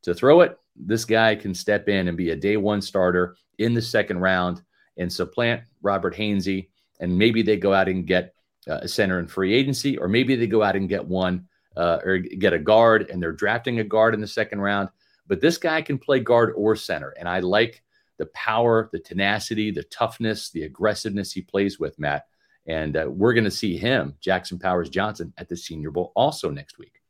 [0.03, 0.59] to throw it.
[0.77, 4.63] This guy can step in and be a day one starter in the second round
[4.97, 6.69] and supplant Robert Hainsey.
[7.01, 8.35] And maybe they go out and get
[8.69, 11.99] uh, a center in free agency, or maybe they go out and get one uh,
[12.05, 14.89] or get a guard and they're drafting a guard in the second round.
[15.27, 17.11] But this guy can play guard or center.
[17.19, 17.83] And I like
[18.19, 22.27] the power, the tenacity, the toughness, the aggressiveness he plays with, Matt.
[22.67, 26.51] And uh, we're going to see him, Jackson Powers Johnson, at the Senior Bowl also
[26.51, 27.02] next week.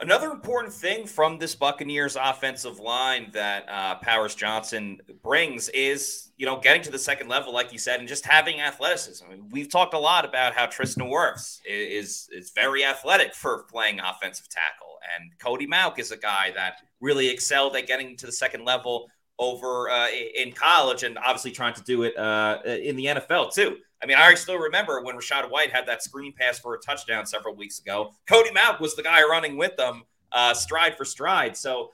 [0.00, 6.46] Another important thing from this Buccaneers offensive line that uh, Powers Johnson brings is, you
[6.46, 9.22] know, getting to the second level, like you said, and just having athleticism.
[9.26, 13.64] I mean, we've talked a lot about how Tristan Wirfs is is very athletic for
[13.64, 18.26] playing offensive tackle, and Cody Mauch is a guy that really excelled at getting to
[18.26, 22.96] the second level over uh, in college, and obviously trying to do it uh, in
[22.96, 23.76] the NFL too.
[24.02, 27.26] I mean, I still remember when Rachaad White had that screen pass for a touchdown
[27.26, 28.12] several weeks ago.
[28.26, 31.56] Cody Mauch was the guy running with them, uh, stride for stride.
[31.56, 31.90] So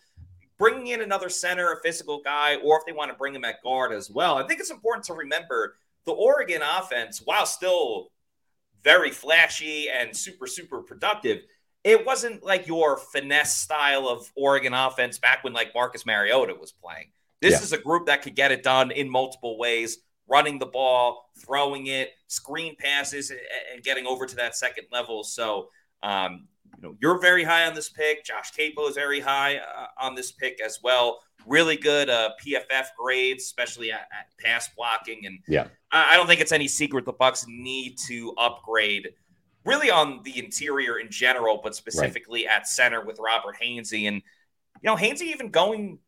[0.58, 3.62] bringing in another center, a physical guy, or if they want to bring him at
[3.62, 8.10] guard as well, I think it's important to remember the Oregon offense, while still
[8.84, 11.42] very flashy and super, super productive,
[11.82, 16.70] it wasn't like your finesse style of Oregon offense back when like Marcus Mariota was
[16.72, 17.10] playing.
[17.42, 17.62] This yeah.
[17.62, 21.86] is a group that could get it done in multiple ways running the ball, throwing
[21.86, 23.30] it, screen passes,
[23.72, 25.22] and getting over to that second level.
[25.24, 25.68] So,
[26.02, 28.24] um, you know, you're very high on this pick.
[28.24, 31.20] Josh Queipo is very high uh, on this pick as well.
[31.46, 35.26] Really good uh, PFF grades, especially at, at, pass blocking.
[35.26, 39.10] And yeah, I, I don't think it's any secret the Bucs need to upgrade
[39.64, 42.56] really on the interior in general, but specifically right.
[42.56, 44.08] at center with Robert Hainsey.
[44.08, 45.98] And you know, Hainsey even going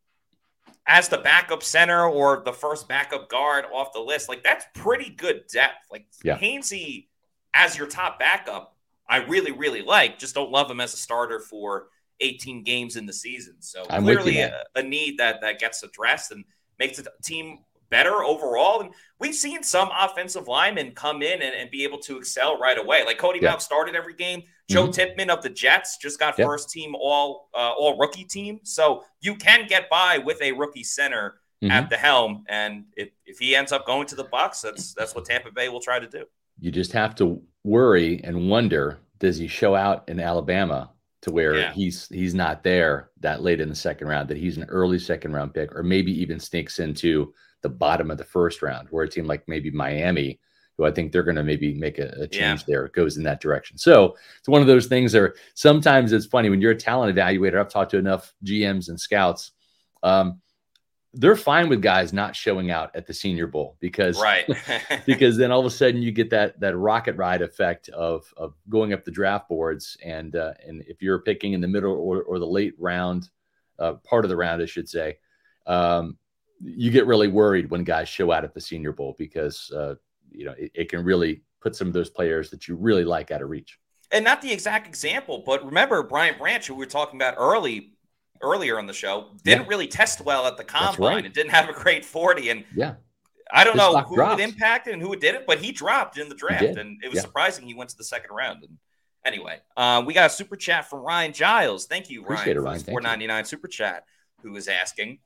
[0.88, 5.11] as the backup center or the first backup guard off the list, like that's pretty
[5.11, 5.87] good depth.
[5.92, 6.38] Like yeah.
[6.38, 7.09] Hainsey
[7.53, 8.74] as your top backup,
[9.09, 10.18] I really, really like.
[10.18, 11.88] Just don't love him as a starter for
[12.20, 13.57] 18 games in the season.
[13.61, 16.44] So I'm clearly a, a, need that that gets addressed and
[16.79, 17.59] makes the team
[17.90, 18.81] better overall.
[18.81, 22.79] And we've seen some offensive linemen come in and, and be able to excel right
[22.79, 23.05] away.
[23.05, 23.59] Like Cody yeah.
[23.59, 24.42] Started every game.
[24.68, 24.92] Joe mm-hmm.
[24.92, 28.61] Tippmann of the Jets just got first team all uh, all rookie team.
[28.62, 31.70] So you can get by with a rookie center mm-hmm.
[31.70, 32.44] at the helm.
[32.48, 35.68] And if, if he ends up going to the Bucs, that's that's what Tampa Bay
[35.68, 36.24] will try to do.
[36.61, 40.90] You just have to worry and wonder, does he show out in Alabama
[41.22, 41.72] to where yeah.
[41.72, 45.33] he's he's not there that late in the second round, that he's an early second
[45.33, 49.09] round pick, or maybe even sneaks into the bottom of the first round, where a
[49.09, 50.40] team like maybe Miami,
[50.77, 52.64] who I think they're going to maybe make a, a change yeah.
[52.66, 53.79] there, goes in that direction.
[53.79, 57.59] So it's one of those things that sometimes it's funny when you're a talent evaluator.
[57.61, 59.53] I've talked to enough GMs and scouts.
[60.03, 60.40] Um,
[61.14, 64.47] they're fine with guys not showing out at the Senior Bowl because right
[65.07, 68.55] because then all of a sudden you get that that rocket ride effect of of
[68.68, 72.23] going up the draft boards and uh, and if you're picking in the middle or,
[72.23, 73.31] or the late round
[73.79, 75.18] uh, part of the round I should say
[75.66, 76.18] um,
[76.61, 79.94] you get really worried when guys show out at the Senior Bowl because uh,
[80.31, 83.31] you know it, it, can really put some of those players that you really like
[83.31, 83.79] out of reach.
[84.11, 87.92] And not the exact example, but remember Brian Branch, who we were talking about early
[88.40, 89.68] earlier on the show, didn't yeah.
[89.68, 91.25] really test well at the combine right.
[91.25, 92.51] and didn't have a great forty.
[92.51, 92.94] And yeah,
[93.53, 96.35] I don't know who it impacted and who it didn't, but he dropped in the
[96.35, 97.23] draft, and it was yeah.
[97.23, 98.62] surprising he went to the second round.
[98.64, 98.79] And
[99.25, 101.87] anyway, uh, we got a super chat from Ryan Giles.
[101.87, 102.81] Thank you, Appreciate Ryan, it, Ryan.
[102.81, 104.05] four ninety nine super chat,
[104.42, 105.18] who is asking.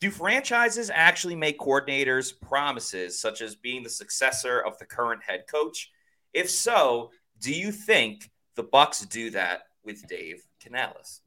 [0.00, 5.44] Do franchises actually make coordinators promises, such as being the successor of the current head
[5.50, 5.90] coach?
[6.34, 7.10] If so,
[7.40, 11.22] do you think the Bucs do that with Dave Canales?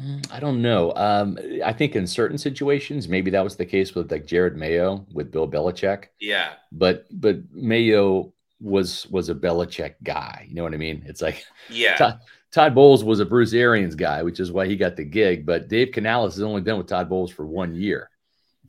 [0.00, 0.92] Mm, I don't know.
[0.96, 5.06] Um, I think in certain situations, maybe that was the case with like Jerod Mayo
[5.12, 6.06] with Bill Belichick.
[6.20, 10.46] Yeah, but but Mayo was was a Belichick guy.
[10.48, 11.02] You know what I mean?
[11.06, 11.96] It's like yeah.
[11.98, 15.44] Todd, Todd Bowles was a Bruce Arians guy, which is why he got the gig.
[15.44, 18.10] But Dave Canales has only been with Todd Bowles for one year,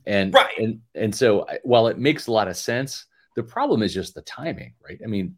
[0.06, 0.58] and right.
[0.58, 4.22] and and so while it makes a lot of sense, the problem is just the
[4.22, 5.00] timing, right?
[5.02, 5.36] I mean,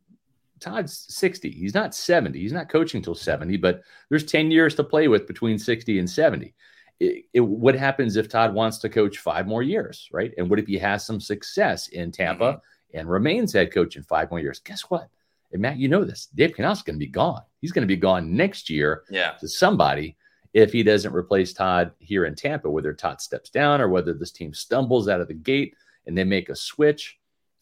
[0.63, 1.51] Todd's 60.
[1.51, 2.39] He's not 70.
[2.39, 6.09] He's not coaching until 70, but there's 10 years to play with between 60 and
[6.09, 6.55] 70.
[7.01, 10.33] It, it, what happens if Todd wants to coach five more years, right?
[10.39, 12.99] And what if he has some success in Tampa mm-hmm.
[12.99, 14.61] and remains head coach in five more years?
[14.61, 15.09] Guess what?
[15.53, 16.29] And Matt, you know this.
[16.35, 17.43] Dave Canales is going to be gone.
[17.61, 19.33] He's going to be gone next year yeah.
[19.33, 20.17] to somebody
[20.55, 24.33] if he doesn't replace Todd here in Tampa, whether Todd steps down or whether this
[24.33, 25.75] team stumbles out of the gate
[26.07, 27.19] and they make a switch.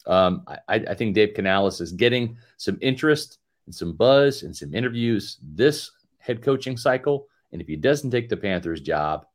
[0.07, 4.73] Um, I, I think Dave Canales is getting some interest and some buzz and some
[4.73, 7.27] interviews this head coaching cycle.
[7.51, 9.25] And if he doesn't take the Panthers job,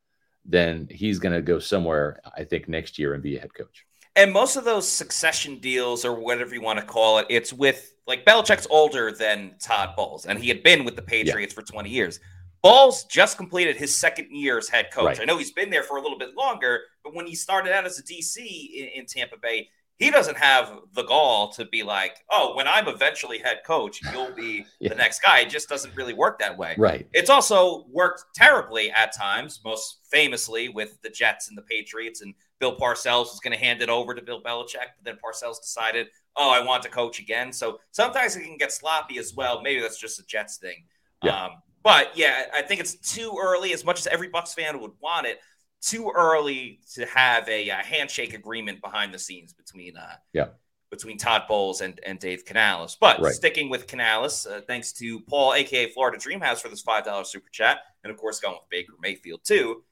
[0.45, 3.86] then he's going to go somewhere, I think, next year and be a head coach.
[4.17, 7.95] And most of those succession deals, or whatever you want to call it, it's with
[8.07, 11.63] like Belichick's older than Todd Bowles, and he had been with the Patriots yeah.
[11.63, 12.21] for 20 years.
[12.63, 15.05] Bowles just completed his second year as head coach.
[15.05, 15.21] Right.
[15.21, 17.85] I know he's been there for a little bit longer, but when he started out
[17.85, 22.17] as a DC in, in Tampa Bay, he doesn't have the gall to be like,
[22.31, 24.91] oh, when I'm eventually head coach, you'll be yeah.
[24.91, 25.41] the next guy.
[25.41, 26.75] It just doesn't really work that way.
[26.77, 27.09] Right.
[27.15, 32.21] It's also worked terribly at times, most famously with the Jets and the Patriots.
[32.21, 35.61] And Bill Parcells was going to hand it over to Bill Belichick, but then Parcells
[35.63, 37.53] decided, oh, I want to coach again.
[37.53, 39.63] So sometimes it can get sloppy as well.
[39.63, 40.85] Maybe that's just a Jets thing.
[41.23, 41.45] Yeah.
[41.45, 41.51] Um,
[41.83, 43.73] But yeah, I think it's too early.
[43.73, 45.39] As much as every Bucs fan would want it,
[45.83, 50.47] too early to have a, a handshake agreement behind the scenes between uh, yeah
[50.91, 52.97] between Todd Bowles and, and Dave Canales.
[53.01, 53.35] But right.
[53.35, 57.49] sticking with Canales, uh, thanks to Paul, aka Florida Dreamhouse, for this five dollar super
[57.51, 59.83] chat, and of course going with Baker Mayfield too.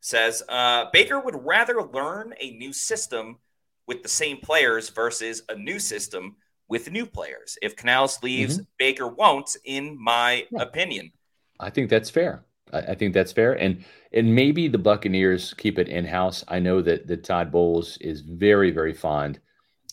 [0.00, 3.38] Says uh, Baker would rather learn a new system
[3.86, 6.36] with the same players versus a new system
[6.68, 7.58] with new players.
[7.60, 8.64] If Canales leaves, mm-hmm.
[8.78, 10.62] Baker won't, in my yeah.
[10.62, 11.12] opinion.
[11.58, 12.44] I think that's fair.
[12.72, 13.52] I, I, think that's fair.
[13.52, 16.44] And and maybe the Buccaneers keep it in house.
[16.48, 19.40] I know that that Todd Bowles is very, very fond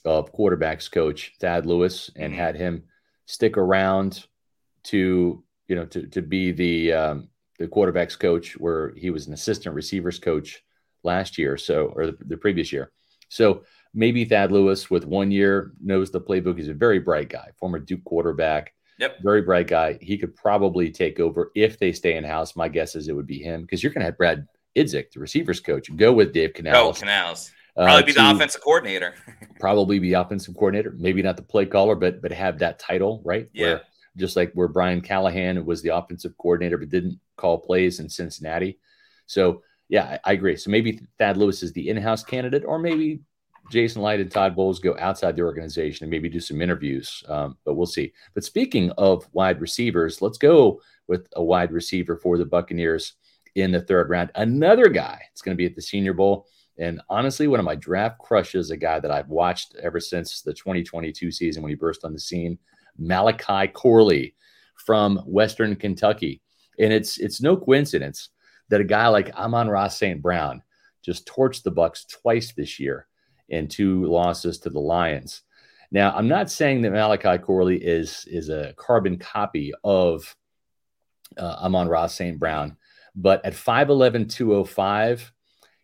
[0.06, 2.42] of quarterbacks coach Thad Lewis and mm-hmm.
[2.42, 2.84] had him
[3.26, 4.26] stick around
[4.86, 9.34] to you know to to be the um, the quarterbacks coach where he was an
[9.34, 10.64] assistant receivers coach
[11.04, 12.92] last year so or the, the previous year
[13.30, 13.64] so
[13.94, 17.80] maybe Thad Lewis with one year knows the playbook he's a very bright guy former
[17.80, 19.18] Duke quarterback Yep.
[19.22, 19.98] Very bright guy.
[20.02, 22.56] He could probably take over if they stay in house.
[22.56, 25.20] My guess is it would be him because you're going to have Brad Idzik, the
[25.20, 26.98] receivers coach, go with Dave Canales.
[26.98, 27.52] Oh, Canales.
[27.76, 29.14] Uh, probably uh, be the offensive coordinator.
[29.60, 30.96] probably be offensive coordinator.
[30.98, 33.50] Maybe not the play caller, but but have that title, right?
[33.54, 33.66] Yeah.
[33.66, 33.82] Where,
[34.18, 38.80] just like where Brian Callahan was the offensive coordinator but didn't call plays in Cincinnati.
[39.28, 40.58] So yeah, I, I agree.
[40.58, 43.22] So maybe Thad Lewis is the in-house candidate, or maybe
[43.70, 47.24] Jason Licht and Todd Bowles go outside the organization and maybe do some interviews.
[47.28, 48.14] Um, but we'll see.
[48.34, 53.14] But speaking of wide receivers, let's go with a wide receiver for the Buccaneers
[53.56, 54.32] in the third round.
[54.36, 55.22] Another guy.
[55.32, 56.48] It's going to be at the Senior Bowl.
[56.80, 60.54] And honestly, one of my draft crushes, a guy that I've watched ever since the
[60.54, 62.58] 2022 season when he burst on the scene,
[62.98, 64.36] Malachi Corley
[64.76, 66.42] from Western Kentucky.
[66.80, 68.30] And it's it's no coincidence
[68.70, 70.22] that a guy like Amon-Ra St.
[70.22, 70.62] Brown
[71.04, 73.08] just torched the Bucs twice this year
[73.50, 75.42] and two losses to the Lions.
[75.92, 80.36] Now, I'm not saying that Malachi Corley is is a carbon copy of
[81.38, 82.38] uh, Amon-Ra St.
[82.38, 82.78] Brown,
[83.16, 85.32] but at 5'11, 205,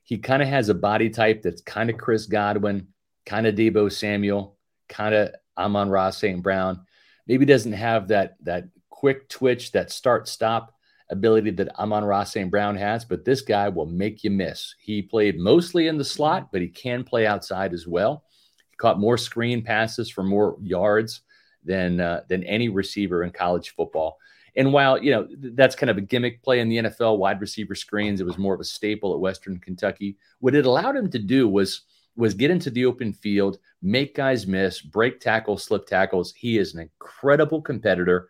[0.03, 2.87] he kind of has a body type that's kind of Chris Godwin,
[3.25, 4.57] kind of Deebo Samuel,
[4.89, 6.43] kind of Amon-Ra St.
[6.43, 6.85] Brown.
[7.27, 10.73] Maybe doesn't have that that quick twitch, that start stop
[11.09, 12.49] ability that Amon-Ra St.
[12.49, 14.75] Brown has, but this guy will make you miss.
[14.79, 18.23] He played mostly in the slot, but he can play outside as well.
[18.69, 21.21] He caught more screen passes for more yards
[21.63, 24.17] than uh, than any receiver in college football.
[24.55, 27.75] And while you know that's kind of a gimmick play in the NFL, wide receiver
[27.75, 30.17] screens, it was more of a staple at Western Kentucky.
[30.39, 31.81] What it allowed him to do was
[32.15, 36.33] was get into the open field, make guys miss, break tackles, slip tackles.
[36.35, 38.29] He is an incredible competitor,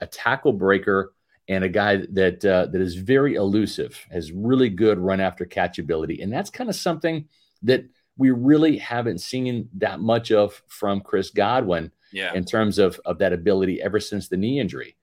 [0.00, 1.14] a tackle breaker,
[1.48, 5.78] and a guy that uh, that is very elusive, has really good run after catch
[5.78, 7.28] ability, and that's kind of something
[7.62, 7.84] that
[8.16, 11.92] we really haven't seen that much of from Chris Godwin.
[12.14, 12.34] Yeah.
[12.34, 14.96] in terms of of that ability ever since the knee injury.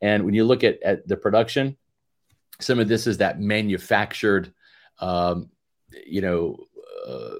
[0.00, 1.76] And when you look at, at the production,
[2.60, 4.52] some of this is that manufactured,
[4.98, 5.50] um,
[6.06, 6.58] you know,
[7.06, 7.34] uh,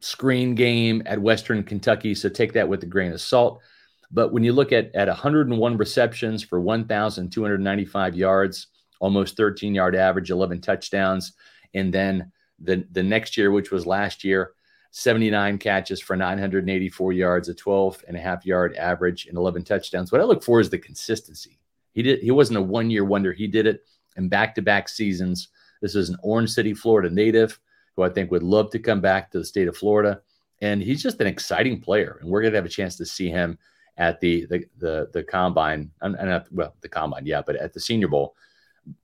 [0.00, 2.14] screen game at Western Kentucky.
[2.14, 3.60] So take that with a grain of salt.
[4.10, 8.68] But when you look at, at 101 receptions for 1,295 yards,
[9.00, 11.32] almost 13 yard average, 11 touchdowns.
[11.74, 14.52] And then the, the next year, which was last year,
[14.92, 20.12] 79 catches for 984 yards, a 12 and a half yard average, and 11 touchdowns.
[20.12, 21.58] What I look for is the consistency.
[21.92, 22.20] He did.
[22.20, 23.32] He wasn't a one year wonder.
[23.32, 23.84] He did it
[24.16, 25.48] in back to back seasons.
[25.82, 27.58] This is an Orange City, Florida native
[27.96, 30.20] who I think would love to come back to the state of Florida.
[30.60, 33.28] And he's just an exciting player, and we're going to have a chance to see
[33.28, 33.58] him
[33.96, 35.90] at the the the, the combine.
[36.00, 38.36] And not, well, the combine, yeah, but at the Senior Bowl.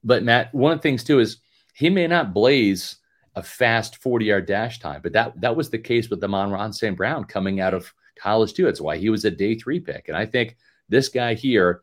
[0.03, 1.37] But Matt, one of the things too is
[1.73, 2.97] he may not blaze
[3.35, 6.71] a fast 40 yard dash time, but that that was the case with the Amon-Ra
[6.71, 6.97] St.
[6.97, 8.65] Brown coming out of college too.
[8.65, 10.07] That's why he was a day three pick.
[10.07, 10.57] And I think
[10.89, 11.81] this guy here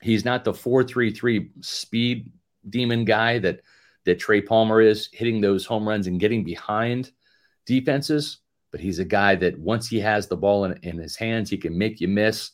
[0.00, 2.30] He's not the four-three-three speed
[2.68, 3.60] demon guy that
[4.04, 7.10] that Trey Palmer is hitting those home runs and getting behind
[7.66, 8.38] defenses.
[8.70, 11.56] But he's a guy that once he has the ball in, in his hands, he
[11.56, 12.50] can make you miss,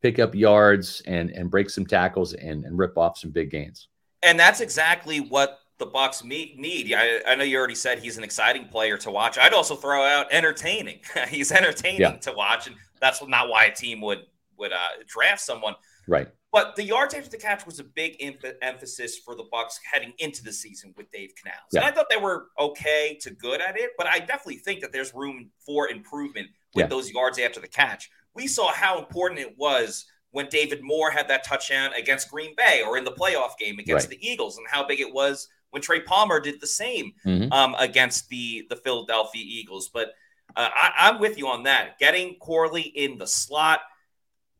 [0.00, 3.88] pick up yards, and and break some tackles and, and rip off some big gains.
[4.22, 6.94] And that's exactly what the Bucs need.
[6.94, 9.36] I, I, know you already said he's an exciting player to watch.
[9.38, 11.00] I'd also throw out entertaining.
[11.28, 12.16] he's entertaining yeah.
[12.16, 14.20] to watch, and that's not why a team would
[14.58, 15.74] would uh, draft someone.
[16.06, 16.28] Right.
[16.52, 20.14] But the yards after the catch was a big em- emphasis for the Bucs heading
[20.18, 21.60] into the season with Dave Canales.
[21.72, 21.80] Yeah.
[21.80, 24.92] And I thought they were okay to good at it, but I definitely think that
[24.92, 26.88] there's room for improvement with yeah.
[26.88, 28.10] those yards after the catch.
[28.34, 32.82] We saw how important it was when David Moore had that touchdown against Green Bay
[32.86, 34.18] or in the playoff game against right.
[34.18, 37.52] the Eagles, and how big it was when Trey Palmer did the same mm-hmm.
[37.52, 39.88] um, against the the Philadelphia Eagles.
[39.88, 40.08] But
[40.54, 41.98] uh, I, I'm with you on that.
[41.98, 43.80] Getting Corley in the slot.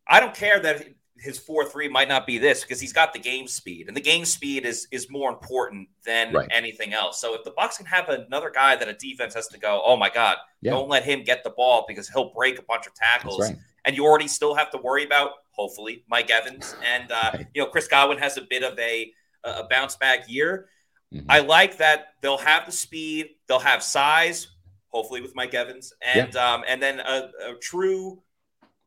[0.07, 0.87] I don't care that
[1.19, 4.01] his four three might not be this because he's got the game speed, and the
[4.01, 6.49] game speed is is more important than right.
[6.51, 7.21] anything else.
[7.21, 9.97] So if the Bucs can have another guy that a defense has to go, oh
[9.97, 10.73] my god, yeah.
[10.73, 13.57] don't let him get the ball because he'll break a bunch of tackles, right.
[13.85, 17.47] and you already still have to worry about hopefully Mike Evans and uh, right.
[17.55, 19.13] you know Chris Godwin has a bit of a
[19.45, 20.69] a bounce back year.
[21.15, 21.31] Mm-hmm.
[21.31, 24.49] I like that they'll have the speed, they'll have size,
[24.89, 26.55] hopefully with Mike Evans, and yeah.
[26.55, 28.23] um, and then a, a true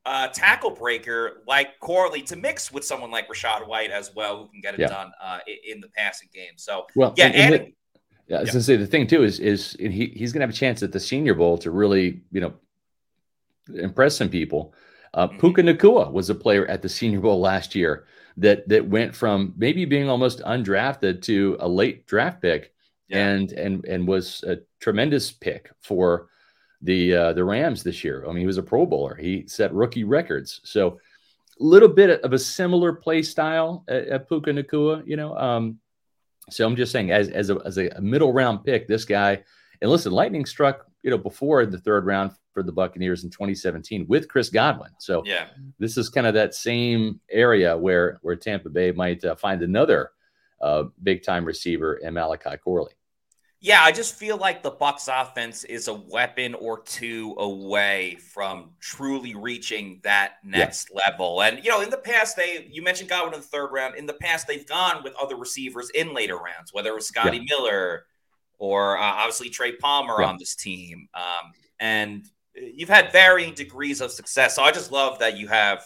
[0.10, 4.48] uh, tackle breaker like Corley to mix with someone like Rachaad White as well, who
[4.48, 4.88] can get it yeah.
[4.88, 5.38] done uh,
[5.68, 6.54] in the passing game.
[6.56, 7.74] So, well, yeah, and, and the,
[8.28, 8.54] yeah, I was yeah.
[8.54, 11.00] gonna say the thing too is is he, he's gonna have a chance at the
[11.00, 12.54] Senior Bowl to really you know
[13.76, 14.74] impress some people.
[15.14, 15.38] Uh, mm-hmm.
[15.38, 18.08] Puka Nacua was a player at the Senior Bowl last year
[18.38, 22.74] that that went from maybe being almost undrafted to a late draft pick,
[23.10, 23.28] yeah.
[23.28, 26.30] and and and was a tremendous pick for
[26.82, 28.24] the uh, the Rams this year.
[28.26, 29.16] I mean, he was a Pro Bowler.
[29.16, 30.62] He set rookie records.
[30.64, 31.00] So
[31.60, 35.38] a little bit of a similar play style at, at Puka Nacua, you know.
[35.38, 35.80] Um,
[36.50, 39.44] so I'm just saying, as as a, as a middle round pick, this guy.
[39.82, 44.06] And listen, Lightning struck, you know, before the third round for the Buccaneers in 2017
[44.08, 44.92] with Chris Godwin.
[45.00, 49.36] So yeah, this is kind of that same area where where Tampa Bay might uh,
[49.36, 50.12] find another
[50.62, 52.94] uh, big time receiver in Malachi Corley.
[53.62, 58.72] Yeah, I just feel like the Bucs offense is a weapon or two away from
[58.80, 61.02] truly reaching that next yeah.
[61.06, 61.42] level.
[61.42, 63.96] And you know, in the past, they you mentioned Godwin in the third round.
[63.96, 67.38] In the past, they've gone with other receivers in later rounds, whether it was Scotty
[67.38, 67.44] yeah.
[67.50, 68.06] Miller
[68.60, 70.28] or uh, obviously Trey Palmer yeah.
[70.28, 71.10] on this team.
[71.14, 71.52] Um,
[71.82, 74.56] and you've had varying degrees of success.
[74.56, 75.84] So I just love that you have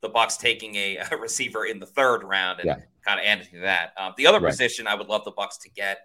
[0.00, 3.60] the Bucs taking a, a receiver in the third round and kind of adding to
[3.60, 3.92] that.
[3.96, 4.50] Um, the other right.
[4.50, 5.98] position I would love the Bucs to get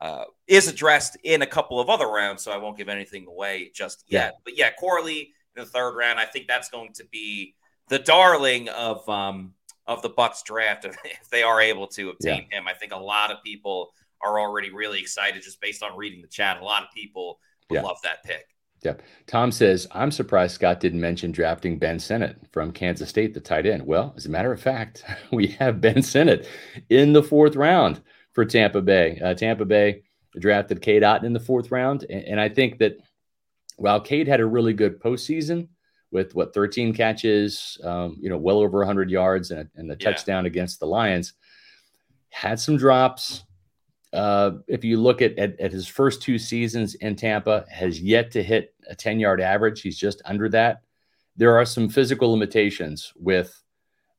[0.00, 3.70] uh, is addressed in a couple of other rounds, so I won't give anything away
[3.74, 4.34] just yet.
[4.34, 4.38] Yeah.
[4.44, 7.54] But yeah, Corley in the third round, I think that's going to be
[7.88, 9.54] the darling of um,
[9.86, 12.58] of the Bucs draft if, they are able to obtain yeah.
[12.58, 12.68] him.
[12.68, 13.92] I think a lot of people
[14.22, 16.60] are already really excited just based on reading the chat.
[16.60, 17.38] A lot of people
[17.70, 17.82] yeah.
[17.82, 18.46] love that pick.
[18.82, 18.94] Yeah.
[19.26, 23.64] Tom says, I'm surprised Scott didn't mention drafting Ben Sinnott from Kansas State, the tight
[23.64, 23.86] end.
[23.86, 26.46] Well, as a matter of fact, we have Ben Sinnott
[26.90, 28.02] in the fourth round
[28.34, 29.18] for Tampa Bay.
[29.24, 30.02] Uh, Tampa Bay
[30.38, 32.98] drafted Cade Otton in the fourth round, and, and I think that
[33.76, 35.68] while Cade had a really good postseason
[36.10, 40.10] with what 13 catches, um, you know, well over 100 yards and, and the yeah.
[40.10, 41.32] touchdown against the Lions,
[42.30, 43.42] had some drops.
[44.12, 48.30] Uh, if you look at, at, at his first two seasons in Tampa, has yet
[48.30, 49.82] to hit a 10 yard average.
[49.82, 50.82] He's just under that.
[51.36, 53.60] There are some physical limitations with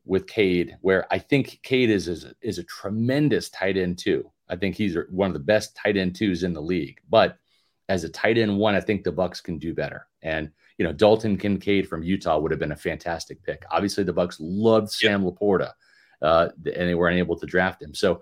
[0.05, 4.29] with Cade, where I think Cade is is a, is a tremendous tight end too.
[4.47, 6.99] I think he's one of the best tight end twos in the league.
[7.09, 7.37] But
[7.89, 10.07] as a tight end one, I think the Bucs can do better.
[10.21, 13.63] And you know, Dalton Kincaid from Utah would have been a fantastic pick.
[13.71, 15.71] Obviously, the Bucs loved Sam LaPorta,
[16.21, 17.93] uh, and they were unable to draft him.
[17.93, 18.21] So,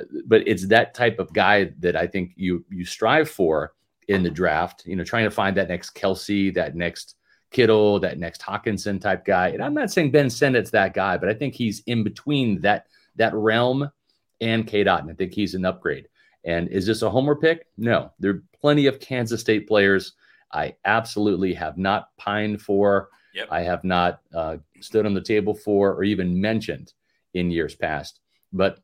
[0.00, 3.74] uh, but it's that type of guy that I think you you strive for
[4.08, 4.84] in the draft.
[4.84, 7.14] You know, trying to find that next Kelsey, that next
[7.52, 9.48] Kittle, that next Hockenson type guy.
[9.48, 12.86] And I'm not saying Ben Sinnott's that guy, but I think he's in between that
[13.16, 13.90] that realm
[14.40, 14.84] and K.
[14.84, 15.02] Dot.
[15.02, 16.08] And I think he's an upgrade.
[16.44, 17.66] And is this a homer pick?
[17.76, 18.10] No.
[18.18, 20.14] There are plenty of Kansas State players
[20.52, 23.10] I absolutely have not pined for.
[23.34, 23.48] Yep.
[23.50, 26.92] I have not uh, stood on the table for or even mentioned
[27.34, 28.20] in years past.
[28.52, 28.80] But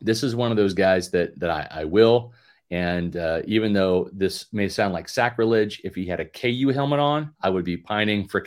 [0.00, 2.32] this is one of those guys that that I, I will.
[2.70, 6.98] And uh, even though this may sound like sacrilege, if he had a KU helmet
[6.98, 8.46] on, I would be pining for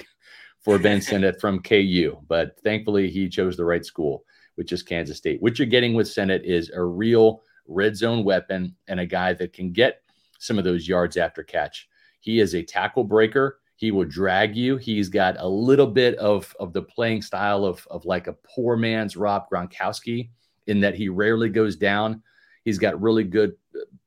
[0.62, 2.18] for Ben Sinnott from KU.
[2.28, 5.42] But thankfully, he chose the right school, which is Kansas State.
[5.42, 9.54] What you're getting with Sinnott is a real red zone weapon and a guy that
[9.54, 10.02] can get
[10.40, 11.88] some of those yards after catch.
[12.20, 13.60] He is a tackle breaker.
[13.76, 14.76] He will drag you.
[14.76, 18.76] He's got a little bit of, of the playing style of, of like a poor
[18.76, 20.32] man's Rob Gronkowski
[20.68, 22.22] in that he rarely goes down.
[22.66, 23.54] He's got really good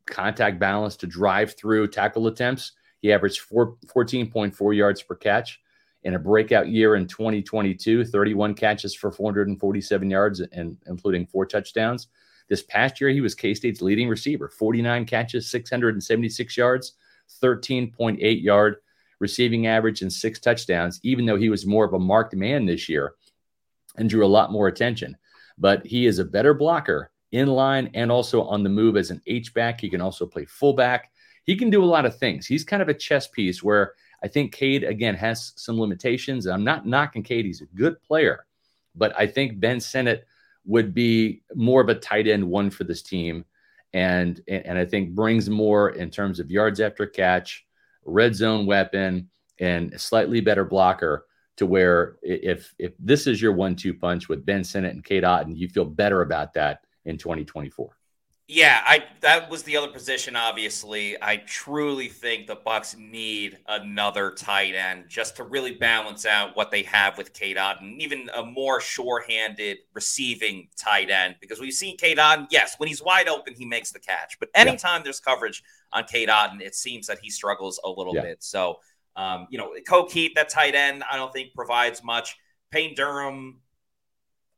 [0.07, 2.73] contact balance to drive through tackle attempts.
[3.01, 5.61] He averaged four, 14.4 yards per catch.
[6.05, 12.09] In a breakout year in 2022, 31 catches for 447 yards, and including four touchdowns.
[12.49, 16.95] This past year, he was K State's leading receiver 49 catches, 676 yards,
[17.41, 18.77] 13.8 yard
[19.21, 22.89] receiving average, and six touchdowns, even though he was more of a marked man this
[22.89, 23.15] year
[23.97, 25.17] and drew a lot more attention.
[25.57, 29.21] But he is a better blocker in line and also on the move as an
[29.27, 29.81] H back.
[29.81, 31.11] He can also play fullback.
[31.45, 32.47] He can do a lot of things.
[32.47, 36.47] He's kind of a chess piece where I think Cade again has some limitations.
[36.47, 38.47] I'm not knocking Cade; he's a good player,
[38.95, 40.27] but I think Ben Sinnott
[40.65, 43.45] would be more of a tight end one for this team,
[43.93, 47.67] and and I think brings more in terms of yards after catch,
[48.05, 49.29] red zone weapon,
[49.59, 51.27] and a slightly better blocker
[51.57, 55.57] to where if if this is your one-two punch with Ben Sinnott and Cade Otton,
[55.57, 57.97] you feel better about that in 2024.
[58.49, 60.35] Yeah, I that was the other position.
[60.35, 66.57] Obviously, I truly think the Bucs need another tight end just to really balance out
[66.57, 71.37] what they have with Cade Otton, even a more sure-handed receiving tight end.
[71.41, 74.51] Because we've seen Cade Otton, yes, when he's wide open, he makes the catch, but
[74.55, 75.05] anytime yeah.
[75.05, 78.23] there's coverage on Cade Otton, it seems that he struggles a little yeah.
[78.23, 78.43] bit.
[78.43, 78.81] So,
[79.15, 82.37] um, you know, Kieft, that tight end, I don't think provides much.
[82.71, 83.61] Payne Durham,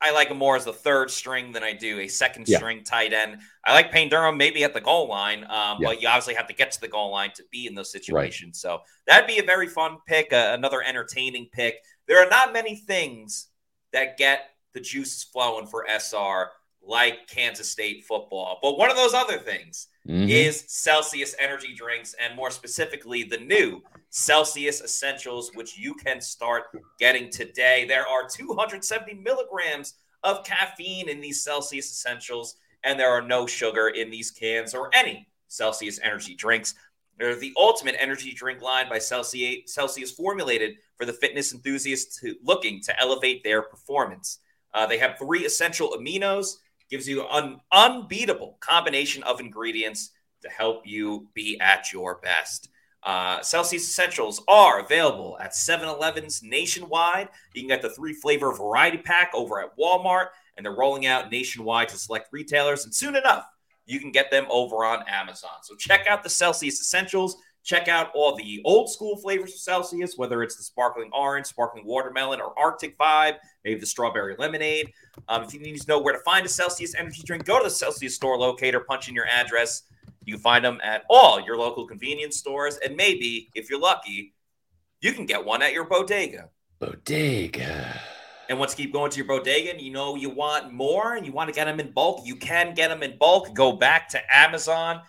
[0.05, 2.59] I like him more as the third string than I do a second yeah.
[2.59, 3.38] string tight end.
[3.64, 5.88] I like Payne Durham maybe at the goal line, um, yeah.
[5.88, 8.62] but you obviously have to get to the goal line to be in those situations.
[8.62, 8.78] Right.
[8.78, 11.76] So that'd be a very fun pick, uh, another entertaining pick.
[12.07, 13.48] There are not many things
[13.94, 16.50] that get the juices flowing for SR
[16.86, 18.59] like Kansas State football.
[18.61, 20.28] But one of those other things mm-hmm.
[20.28, 23.82] is Celsius energy drinks, and more specifically, the new
[24.17, 26.67] Celsius Essentials, which you can start
[27.01, 27.85] getting today.
[27.85, 32.55] There are 270 milligrams of caffeine in these Celsius Essentials,
[32.85, 36.77] and there are no sugar in these cans or any Celsius energy drinks.
[37.19, 42.37] They're the ultimate energy drink line by Celsius, Celsius formulated for the fitness enthusiasts to,
[42.41, 44.39] looking to elevate their performance.
[44.73, 46.59] Uh, they have three essential aminos
[46.89, 50.11] gives you an unbeatable combination of ingredients
[50.43, 52.69] to help you be at your best.
[53.05, 57.28] Uh, Celsius Essentials are available at 7 Elevens nationwide.
[57.52, 61.30] You can get the three flavor variety pack over at Walmart, and they're rolling out
[61.30, 62.84] nationwide to select retailers.
[62.84, 63.46] And soon enough,
[63.86, 65.50] you can get them over on Amazon.
[65.62, 67.36] So check out the Celsius Essentials.
[67.62, 71.86] Check out all the old school flavors of Celsius, whether it's the sparkling orange, sparkling
[71.86, 74.92] watermelon, or Arctic vibe, maybe the strawberry lemonade.
[75.28, 77.64] Um, if you need to know where to find a Celsius energy drink, go to
[77.64, 79.84] the Celsius store locator, punch in your address.
[80.25, 82.79] You can find them at all your local convenience stores.
[82.85, 84.35] And maybe, if you're lucky,
[85.01, 86.51] you can get one at your bodega.
[86.79, 88.01] Bodega.
[88.49, 91.25] And once you keep going to your bodega and you know you want more and
[91.25, 93.55] you want to get them in bulk, you can get them in bulk.
[93.55, 95.01] Go back to Amazon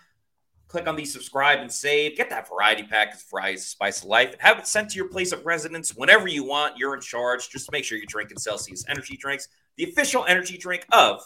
[0.68, 2.16] click on the subscribe and save.
[2.16, 4.96] Get that variety pack because variety is spice of life and have it sent to
[4.96, 6.76] your place of residence whenever you want.
[6.76, 7.48] You're in charge.
[7.48, 11.22] Just make sure you're drinking Celsius energy drinks, the official energy drink of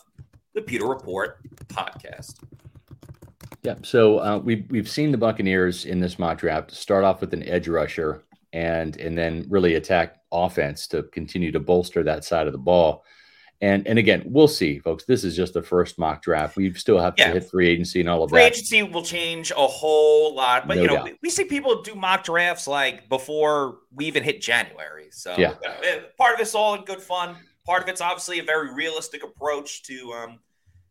[0.54, 1.38] the Pewter Report
[1.68, 2.34] podcast.
[3.62, 7.34] Yeah, so uh, we've we've seen the Buccaneers in this mock draft start off with
[7.34, 12.46] an edge rusher and and then really attack offense to continue to bolster that side
[12.46, 13.04] of the ball.
[13.62, 15.04] And and again, we'll see, folks.
[15.04, 16.56] This is just the first mock draft.
[16.56, 17.28] We still have yeah.
[17.28, 18.54] to hit free agency and all of free that.
[18.54, 21.82] Free agency will change a whole lot, but no you know, we, we, see people
[21.82, 25.08] do mock drafts like before we even hit January.
[25.10, 27.36] So yeah, uh, part of it's all in good fun.
[27.66, 30.38] Part of it's obviously a very realistic approach to um,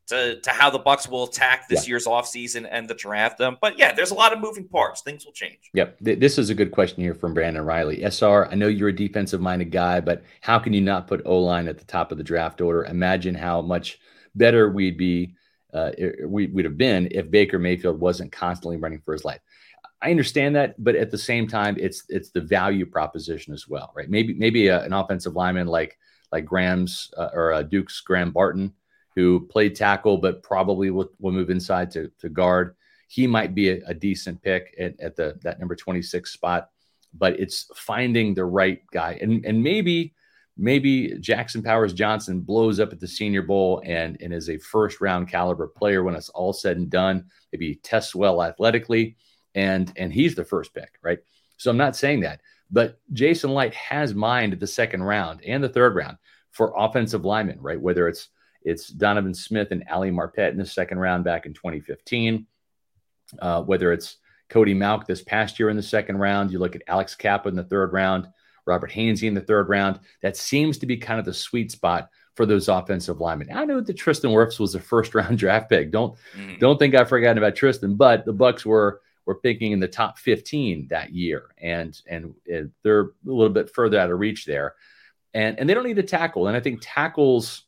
[0.10, 1.92] to, to how the Bucs will attack this yeah.
[1.92, 3.40] year's offseason and the draft.
[3.42, 5.02] Um, but yeah, there's a lot of moving parts.
[5.02, 5.70] Things will change.
[5.74, 5.98] Yep.
[6.02, 8.04] This is a good question here from Brandon Riley.
[8.04, 11.40] SR, I know you're a defensive minded guy, but how can you not put O
[11.40, 12.86] line at the top of the draft order?
[12.86, 14.00] Imagine how much
[14.36, 15.36] better we'd be.
[15.72, 15.92] Uh,
[16.26, 19.42] we would have been if Baker Mayfield wasn't constantly running for his life.
[20.02, 23.92] I understand that, but at the same time, it's it's the value proposition as well,
[23.96, 24.10] right?
[24.10, 26.00] Maybe maybe a, an offensive lineman like
[26.32, 28.74] like Graham's uh, or uh, Duke's Graham Barton
[29.20, 32.76] who played tackle but probably will, will move inside to, to guard.
[33.10, 36.70] He might be a, a decent pick at, at the that number 26 spot,
[37.14, 39.20] but it's finding the right guy.
[39.22, 40.14] And and maybe
[40.56, 45.02] maybe Jackson Powers Johnson blows up at the Senior Bowl and, and is a first
[45.02, 47.26] round caliber player when it's all said and done.
[47.52, 49.18] Maybe he tests well athletically
[49.54, 51.20] and and he's the first pick, right?
[51.58, 52.40] So I'm not saying that,
[52.72, 56.16] but Jason Licht has mined the second round and the third round
[56.52, 57.82] for offensive linemen, right?
[57.82, 58.30] Whether it's
[58.70, 62.46] it's Donovan Smith and Ali Marpet in the second round back in 2015.
[63.40, 64.18] Uh, whether it's
[64.50, 67.56] Cody Mauch this past year in the second round, you look at Alex Cappa in
[67.56, 68.28] the third round,
[68.66, 70.00] Robert Hainsey in the third round.
[70.22, 73.50] That seems to be kind of the sweet spot for those offensive linemen.
[73.54, 75.92] I know that Tristan Wirfs was a first round draft pick.
[75.92, 76.60] Don't mm.
[76.60, 80.18] don't think I've forgotten about Tristan, but the Bucs were were picking in the top
[80.18, 82.34] 15 that year, and and
[82.84, 84.76] they're a little bit further out of reach there,
[85.34, 86.48] and and they don't need a tackle.
[86.48, 87.66] And I think tackles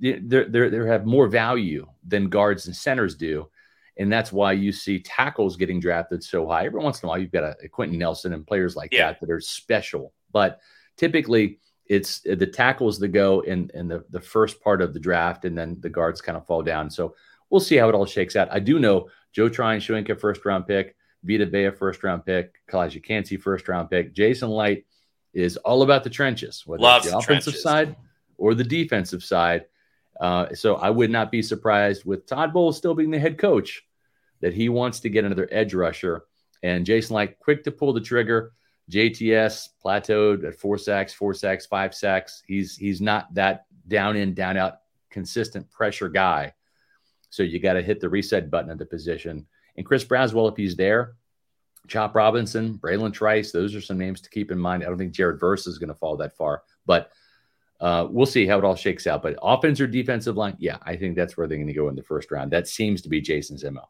[0.00, 3.48] they they have more value than guards and centers do.
[3.96, 6.64] And that's why you see tackles getting drafted so high.
[6.64, 9.08] Every once in a while, you've got a, a Quenton Nelson and players like yeah.
[9.08, 10.14] that that are special.
[10.32, 10.60] But
[10.96, 15.00] typically, it's uh, the tackles that go in, in the, the first part of the
[15.00, 16.88] draft, and then the guards kind of fall down.
[16.88, 17.14] So
[17.50, 18.48] we'll see how it all shakes out.
[18.50, 23.36] I do know Joe Tryon-Shoyinka, first round pick, Vita Vea, first round pick, Calijah Kancey,
[23.36, 24.14] first round pick.
[24.14, 24.86] Jason Licht
[25.34, 27.62] is all about the trenches, whether Loves it's the offensive trenches.
[27.62, 27.96] side
[28.40, 29.66] or the defensive side.
[30.20, 33.84] Uh, so I would not be surprised with Todd Bowles still being the head coach
[34.40, 36.24] that he wants to get another edge rusher.
[36.62, 38.52] And Jason Licht, quick to pull the trigger.
[38.90, 42.42] JTS plateaued at four sacks, four sacks, five sacks.
[42.46, 44.78] He's he's not that down in, down out,
[45.10, 46.52] consistent pressure guy.
[47.30, 49.46] So you got to hit the reset button at the position.
[49.76, 51.14] And Chris Braswell, if he's there,
[51.86, 54.82] Chop Robinson, Bralen Trice, those are some names to keep in mind.
[54.82, 57.10] I don't think Jared Verse is going to fall that far, but
[57.80, 59.22] uh, we'll see how it all shakes out.
[59.22, 61.96] But offense or defensive line, yeah, I think that's where they're going to go in
[61.96, 62.50] the first round.
[62.50, 63.82] That seems to be Jason's MO.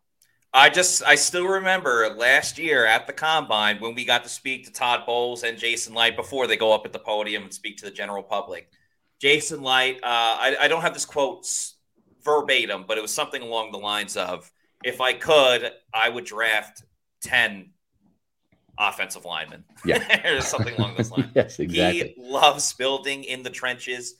[0.53, 4.65] I just I still remember last year at the combine when we got to speak
[4.67, 7.77] to Todd Bowles and Jason Licht before they go up at the podium and speak
[7.79, 8.69] to the general public.
[9.21, 11.47] Jason Licht, uh, I, I don't have this quote
[12.25, 14.51] verbatim, but it was something along the lines of,
[14.83, 16.83] "If I could, I would draft
[17.21, 17.71] ten
[18.81, 19.63] offensive lineman.
[19.85, 21.31] Yeah, or something along those lines.
[21.35, 22.15] yes, exactly.
[22.17, 24.15] He loves building in the trenches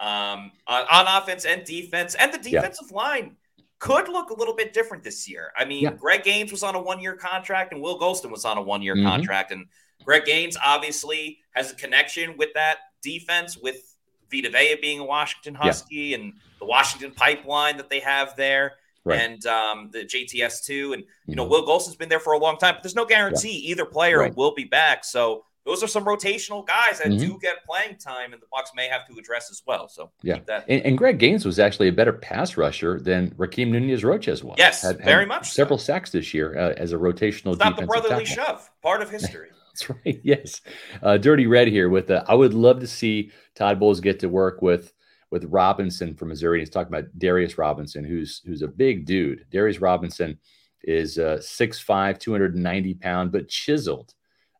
[0.00, 2.96] um, on, on offense and defense, and the defensive yeah.
[2.96, 3.36] line
[3.78, 5.52] could look a little bit different this year.
[5.56, 5.92] I mean, yeah.
[5.92, 8.82] Greg Gaines was on a one year contract and Will Gholston was on a one
[8.82, 9.06] year mm-hmm.
[9.06, 9.52] contract.
[9.52, 9.66] And
[10.04, 13.96] Greg Gaines obviously has a connection with that defense, with
[14.30, 16.18] Vita Vea being a Washington Husky yeah.
[16.18, 18.74] and the Washington pipeline that they have there.
[19.06, 19.20] Right.
[19.20, 21.52] And um, the JTS two, and you know mm-hmm.
[21.52, 23.70] Will Gholston's been there for a long time, but there's no guarantee yeah.
[23.70, 24.36] either player right.
[24.36, 25.04] will be back.
[25.04, 27.18] So those are some rotational guys that mm-hmm.
[27.18, 29.88] do get playing time, and the Bucs may have to address as well.
[29.88, 30.38] So yeah,
[30.68, 34.56] and, and, Greg Gaines was actually a better pass rusher than Rakeem Nunez Roches was.
[34.58, 35.50] Yes, had, very had much.
[35.52, 35.84] Several so.
[35.84, 37.52] sacks this year uh, as a rotational.
[37.52, 38.44] It's not the brotherly tackle.
[38.44, 39.50] shove, part of history.
[39.68, 40.20] That's right.
[40.24, 40.62] Yes,
[41.02, 42.10] uh, Dirty Red here with.
[42.10, 44.92] Uh, I would love to see Todd Bowles get to work with
[45.30, 46.60] with Robinson from Missouri.
[46.60, 49.46] He's talking about Darius Robinson, who's who's a big dude.
[49.50, 50.38] Darius Robinson
[50.82, 54.14] is uh, 6'5", 290 pound, but chiseled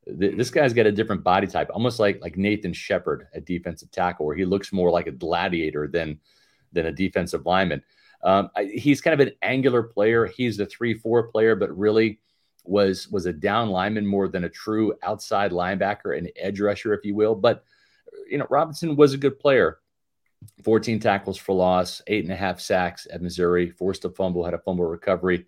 [0.06, 4.26] this guy's got a different body type, almost like like Nathan Shepherd at defensive tackle,
[4.26, 6.20] where he looks more like a gladiator than
[6.72, 7.82] than a defensive lineman.
[8.22, 10.26] Um, he's kind of an angular player.
[10.26, 12.20] He's a three-four player, but really
[12.64, 17.04] was was a down lineman more than a true outside linebacker, an edge rusher, if
[17.04, 17.34] you will.
[17.34, 17.64] But
[18.28, 19.78] you know, Robinson was a good player.
[20.62, 24.54] 14 tackles for loss, eight and a half sacks at Missouri, forced a fumble, had
[24.54, 25.46] a fumble recovery.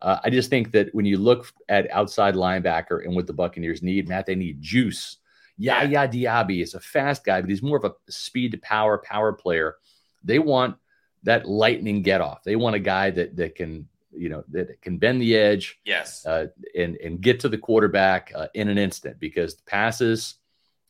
[0.00, 3.82] Uh, I just think that when you look at outside linebacker and what the Buccaneers
[3.82, 5.16] need, Matt, they need juice.
[5.56, 9.32] Yaya Diaby is a fast guy, but he's more of a speed to power power
[9.32, 9.76] player.
[10.22, 10.76] They want
[11.24, 12.44] that lightning get off.
[12.44, 16.24] They want a guy that that can you know that can bend the edge, yes,
[16.24, 16.46] uh,
[16.76, 20.36] and and get to the quarterback uh, in an instant because the passes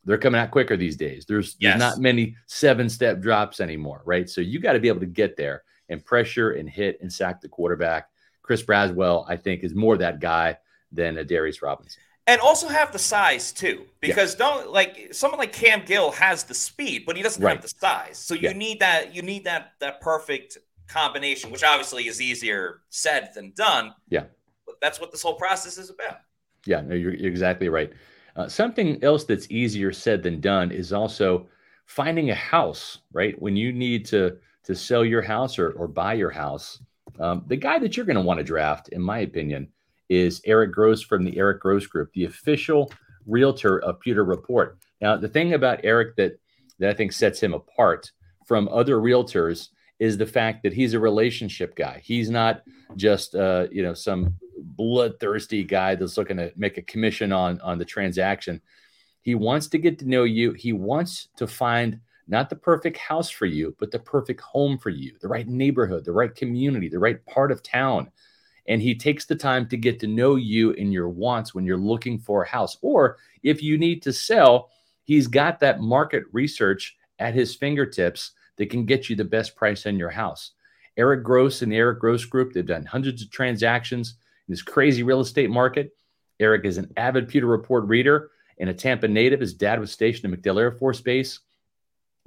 [0.08, 1.26] they're coming out quicker these days.
[1.26, 1.78] There's, yes.
[1.78, 4.28] there's not many seven step drops anymore, right?
[4.28, 7.40] So you got to be able to get there and pressure and hit and sack
[7.40, 8.08] the quarterback.
[8.42, 10.56] Chris Braswell, I think, is more that guy
[10.90, 12.00] than a Darius Robinson.
[12.26, 14.38] And also have the size too, because yeah.
[14.38, 17.52] don't like someone like Cam Gill has the speed, but he doesn't right.
[17.56, 18.18] have the size.
[18.18, 18.52] So you yeah.
[18.52, 19.14] need that.
[19.14, 23.94] You need that that perfect combination, which obviously is easier said than done.
[24.10, 24.24] Yeah,
[24.66, 26.18] but that's what this whole process is about.
[26.66, 27.92] Yeah, no, you're, you're exactly right.
[28.38, 31.46] Uh, something else that's easier said than done is also
[31.84, 32.98] finding a house.
[33.12, 36.80] Right when you need to to sell your house or or buy your house
[37.18, 39.68] um, the guy that you're going to want to draft, in my opinion,
[40.08, 42.92] is Eric Gross from the Eric Gross Group, the official
[43.26, 44.78] realtor of Pewter Report.
[45.00, 46.38] Now, the thing about Eric that
[46.78, 48.12] that I think sets him apart
[48.46, 52.00] from other realtors is the fact that he's a relationship guy.
[52.04, 52.62] He's not
[52.96, 57.78] just uh, you know some bloodthirsty guy that's looking to make a commission on on
[57.78, 58.60] the transaction.
[59.22, 60.52] He wants to get to know you.
[60.52, 64.90] He wants to find not the perfect house for you, but the perfect home for
[64.90, 68.10] you, the right neighborhood, the right community, the right part of town.
[68.66, 71.78] And he takes the time to get to know you and your wants when you're
[71.78, 72.76] looking for a house.
[72.82, 74.70] Or if you need to sell,
[75.04, 79.86] he's got that market research at his fingertips that can get you the best price
[79.86, 80.52] on your house.
[80.98, 84.16] Eric Gross and the Eric Gross Group, they've done hundreds of transactions
[84.48, 85.92] this crazy real estate market.
[86.40, 89.40] Eric is an avid Pewter Report reader and a Tampa native.
[89.40, 91.40] His dad was stationed at MacDill Air Force Base.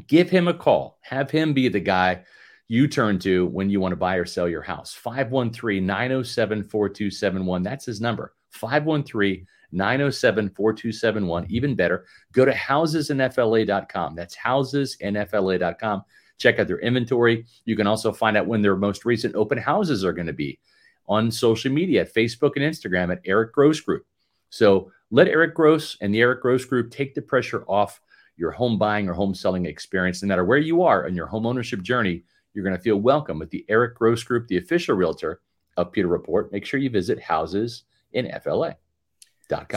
[0.08, 1.00] Give him a call.
[1.02, 2.24] Have him be the guy
[2.68, 4.94] you turn to when you want to buy or sell your house.
[4.94, 7.64] 513 907 4271.
[7.64, 8.34] That's his number.
[8.52, 11.48] 513 907 4271.
[11.50, 14.16] Even better, go to housesinfla.com.
[14.16, 16.04] That's housesinfla.com.
[16.38, 17.46] Check out their inventory.
[17.66, 20.60] You can also find out when their most recent open houses are going to be
[21.08, 24.06] on social media at Facebook and Instagram at Eric Gross Group.
[24.50, 28.02] So let Eric Gross and the Eric Gross Group take the pressure off
[28.38, 30.22] your home buying or home selling experience.
[30.22, 32.24] No matter where you are in your home ownership journey,
[32.54, 35.42] you're going to feel welcome with the Eric Gross Group, the official realtor
[35.78, 36.52] of Pewter Report.
[36.52, 37.84] Make sure you visit houses
[38.14, 38.76] in FLA.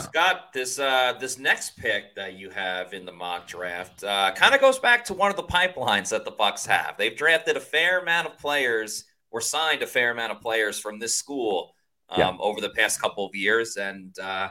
[0.03, 4.55] Scott, this uh, this next pick that you have in the mock draft uh, kind
[4.55, 6.97] of goes back to one of the pipelines that the Bucs have.
[6.97, 9.05] They've drafted a fair amount of players
[9.35, 11.75] or signed a fair amount of players from this school
[12.09, 12.37] um, yeah.
[12.39, 14.49] over the past couple of years, and uh,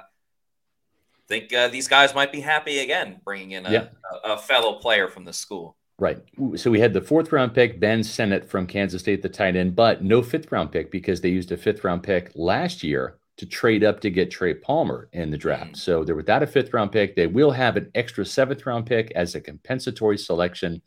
[1.30, 3.86] think uh, these guys might be happy again, bringing in a, yeah.
[4.26, 5.78] a, a, fellow player from the school.
[5.98, 6.20] Right.
[6.56, 9.74] So we had the fourth round pick, Ben Sinnott from Kansas State, the tight end,
[9.74, 13.46] but no fifth round pick because they used a fifth round pick last year to
[13.46, 15.64] trade up to get Trey Palmer in the draft.
[15.64, 15.76] Mm-hmm.
[15.76, 17.16] So they're without a fifth round pick.
[17.16, 20.82] They will have an extra seventh round pick as a compensatory selection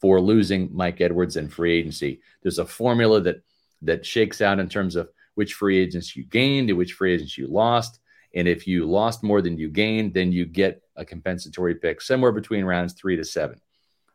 [0.00, 2.20] for losing Mike Edwards in free agency.
[2.42, 3.42] There's a formula that
[3.82, 7.38] that shakes out in terms of which free agents you gained and which free agents
[7.38, 8.00] you lost.
[8.34, 12.32] And if you lost more than you gained, then you get a compensatory pick somewhere
[12.32, 13.60] between rounds three to seven.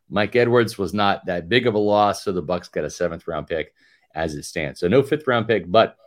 [0.10, 3.28] Mike Edwards was not that big of a loss, so the Bucks got a seventh
[3.28, 3.74] round pick
[4.14, 4.80] as it stands.
[4.80, 5.98] So no fifth round pick, but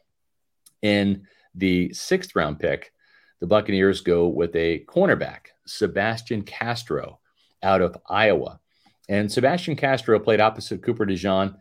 [0.83, 2.93] in the sixth round pick,
[3.41, 7.19] the Buccaneers go with a cornerback, Sebastian Castro,
[7.63, 8.61] out of Iowa.
[9.09, 11.57] And Sebastian Castro played opposite Cooper DeJean,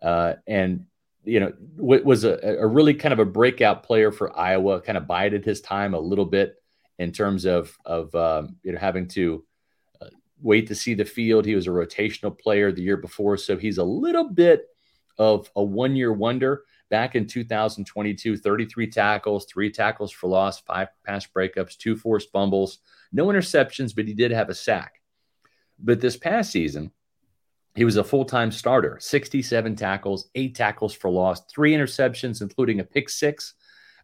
[0.00, 0.86] uh, and
[1.24, 4.80] you know was a, a, really kind of a breakout player for Iowa.
[4.80, 6.56] Kind of bided his time a little bit
[6.98, 9.44] in terms of of um, you know having to
[10.00, 10.06] uh,
[10.40, 11.44] wait to see the field.
[11.44, 14.66] He was a rotational player the year before, so he's a little bit
[15.18, 20.88] of a one year wonder back in 2022 33 tackles, three tackles for loss, five
[21.04, 22.78] pass breakups, two forced fumbles,
[23.12, 25.01] no interceptions, but he did have a sack.
[25.82, 26.92] But this past season,
[27.74, 32.80] he was a full time starter 67 tackles, eight tackles for loss, three interceptions, including
[32.80, 33.54] a pick six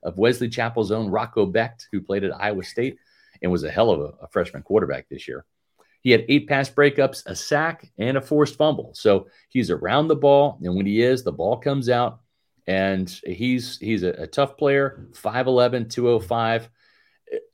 [0.02, 2.98] of Wesley Chapel's own Rocco Becht, who played at Iowa State
[3.42, 5.44] and was a hell of a, a freshman quarterback this year.
[6.00, 8.92] He had eight pass breakups, a sack, and a forced fumble.
[8.94, 10.58] So he's around the ball.
[10.62, 12.20] And when he is, the ball comes out
[12.66, 16.68] and he's he's a, a tough player 5'11 205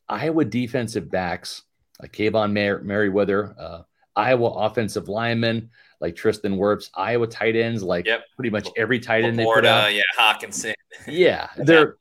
[0.09, 1.63] iowa defensive backs
[2.01, 3.83] like Kaevon Mer- merriweather uh,
[4.17, 8.25] iowa offensive linemen like tristan wirfs iowa tight ends like yep.
[8.37, 10.75] pretty much every tight end they put out yeah hockenson
[11.07, 11.97] yeah they're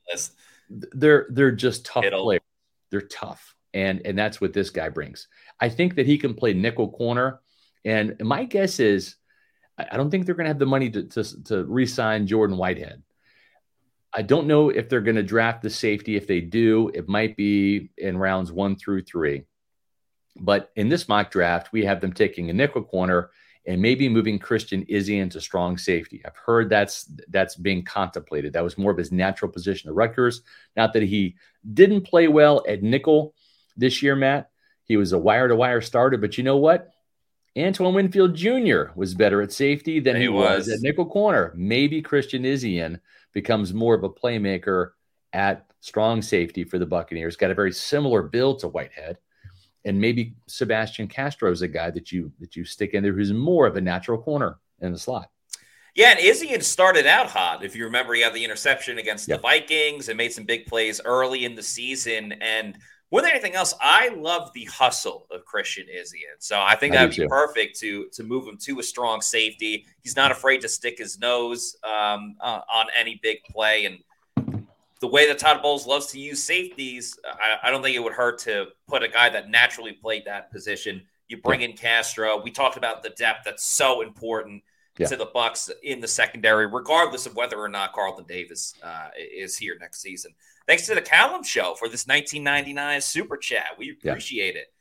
[0.68, 2.24] they're they're just tough Hittle.
[2.24, 2.42] players
[2.90, 5.28] they're tough and and that's what this guy brings
[5.60, 7.40] i think that he can play nickel corner
[7.84, 9.16] and my guess is
[9.76, 12.56] I don't think they're going to have the money to, to, to re sign Jordan
[12.56, 13.02] Whitehead.
[14.12, 16.14] I don't know if they're going to draft the safety.
[16.14, 19.44] If they do, it might be in rounds one through three.
[20.36, 23.30] But in this mock draft, we have them taking a nickel corner
[23.66, 26.22] and maybe moving Christian Izien into strong safety.
[26.24, 28.52] I've heard that's that's being contemplated.
[28.52, 30.42] That was more of his natural position at Rutgers.
[30.76, 31.36] Not that he
[31.72, 33.34] didn't play well at nickel
[33.76, 34.50] this year, Matt.
[34.84, 36.90] He was a wire to wire starter, but you know what?
[37.56, 38.86] Antoine Winfield Jr.
[38.96, 40.66] was better at safety than he, he was.
[40.66, 40.68] was.
[40.68, 41.52] at nickel corner.
[41.56, 43.00] Maybe Christian Izien
[43.32, 44.90] becomes more of a playmaker
[45.32, 47.36] at strong safety for the Buccaneers.
[47.36, 49.18] Got a very similar build to Whitehead.
[49.84, 53.32] And maybe Sebastian Castro is a guy that you that you stick in there who's
[53.32, 55.30] more of a natural corner in the slot.
[55.94, 57.64] Yeah, and Izzy had started out hot.
[57.64, 59.38] If you remember, he had the interception against yep.
[59.38, 62.32] the Vikings and made some big plays early in the season.
[62.40, 62.76] And
[63.12, 66.34] more than anything else, I love the hustle of Christian Izien.
[66.40, 67.28] So I think that'd be too.
[67.28, 69.86] perfect to to move him to a strong safety.
[70.02, 73.98] He's not afraid to stick his nose um, uh, on any big play, and
[75.04, 78.14] the way that Todd Bowles loves to use safeties, I, I, don't think it would
[78.14, 81.02] hurt to put a guy that naturally played that position.
[81.28, 81.68] You bring yeah.
[81.68, 82.40] in Castro.
[82.42, 84.62] We talked about the depth that's so important
[84.98, 85.06] yeah.
[85.08, 89.58] to the Bucks in the secondary, regardless of whether or not Carlton Davis uh, is
[89.58, 90.32] here next season.
[90.66, 93.66] Thanks to the Callum Shaw for this 1999 super chat.
[93.76, 94.62] We appreciate yeah.
[94.62, 94.72] it.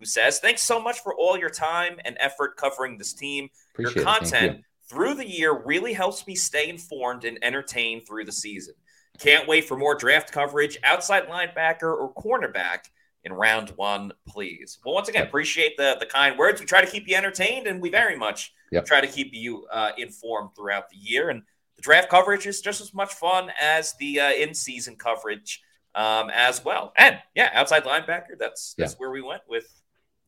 [0.00, 3.48] Who says, Thanks so much for all your time and effort covering this team.
[3.74, 4.64] Appreciate your content you.
[4.88, 8.74] through the year really helps me stay informed and entertained through the season.
[9.18, 12.90] Can't wait for more draft coverage, outside linebacker or cornerback
[13.24, 14.78] in round one, please.
[14.84, 16.60] Well, once again, appreciate the, the kind words.
[16.60, 18.86] We try to keep you entertained, and we very much yep.
[18.86, 21.30] try to keep you uh, informed throughout the year.
[21.30, 21.42] And
[21.76, 25.62] the draft coverage is just as much fun as the uh, in-season coverage
[25.94, 26.92] um, as well.
[26.96, 28.38] And yeah, outside linebacker.
[28.38, 28.98] That's that's yeah.
[28.98, 29.66] where we went with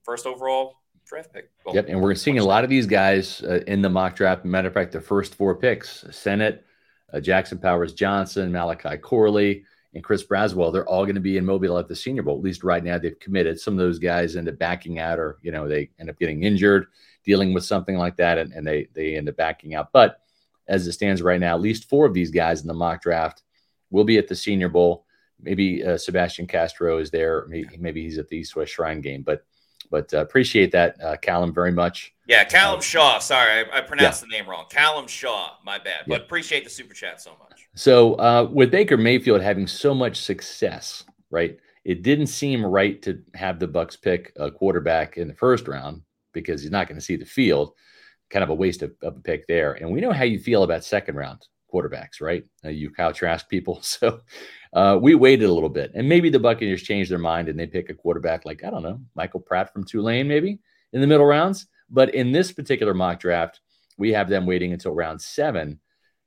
[0.03, 0.77] first overall
[1.07, 1.51] draft pick.
[1.65, 4.45] Well, yep, and we're seeing a lot of these guys uh, in the mock draft.
[4.45, 6.65] Matter of fact, the first four picks: Sinnott,
[7.13, 10.73] uh, Jackson Powers Johnson, Malachi Corley, and Chris Braswell.
[10.73, 12.37] They're all going to be in Mobile at the Senior Bowl.
[12.37, 13.59] At least right now, they've committed.
[13.59, 16.45] Some of those guys end up backing out, or you know, they end up getting
[16.45, 16.87] injured,
[17.25, 19.93] dealing with something like that, and, and they they end up backing out.
[19.93, 20.21] But
[20.69, 23.43] as it stands right now, at least four of these guys in the mock draft
[23.91, 25.05] will be at the Senior Bowl.
[25.43, 27.47] Maybe uh, Sebastian Castro is there.
[27.49, 29.23] Maybe, maybe, he's at the East West Shrine game.
[29.23, 29.45] But
[29.91, 32.15] but uh, appreciate that, uh, Callum, very much.
[32.27, 33.19] Yeah, Callum uh, Shaw.
[33.19, 34.29] Sorry, I, I pronounced yeah.
[34.31, 34.67] the name wrong.
[34.71, 35.57] Callum Shaw.
[35.65, 36.05] My bad.
[36.07, 36.25] But yeah.
[36.25, 37.69] appreciate the super chat so much.
[37.75, 41.59] So uh, with Baker Mayfield having so much success, right?
[41.85, 46.03] It didn't seem right to have the Bucs pick a quarterback in the first round
[46.33, 47.73] because he's not going to see the field
[48.31, 49.73] kind of a waste of, of, a pick there.
[49.73, 52.45] And we know how you feel about second round quarterbacks, right?
[52.65, 53.83] Uh, you Kyle Trask people.
[53.91, 54.21] So
[54.73, 57.67] uh, we waited a little bit, and maybe the Buccaneers changed their mind and they
[57.67, 60.59] pick a quarterback like I don't know Michael Pratt from Tulane, maybe
[60.93, 61.67] in the middle rounds.
[61.91, 63.61] But in this particular mock draft,
[63.99, 65.81] we have them waiting until round seven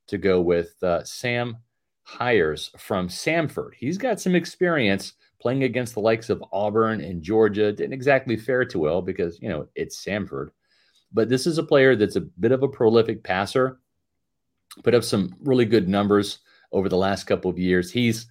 [0.07, 1.57] to go with uh, Sam
[2.03, 3.71] Hires from Samford.
[3.77, 7.71] He's got some experience playing against the likes of Auburn and Georgia.
[7.71, 10.49] Didn't exactly fare too well because you know it's Samford,
[11.13, 13.79] but this is a player that's a bit of a prolific passer.
[14.83, 16.39] Put up some really good numbers
[16.73, 17.91] over the last couple of years.
[17.91, 18.27] He's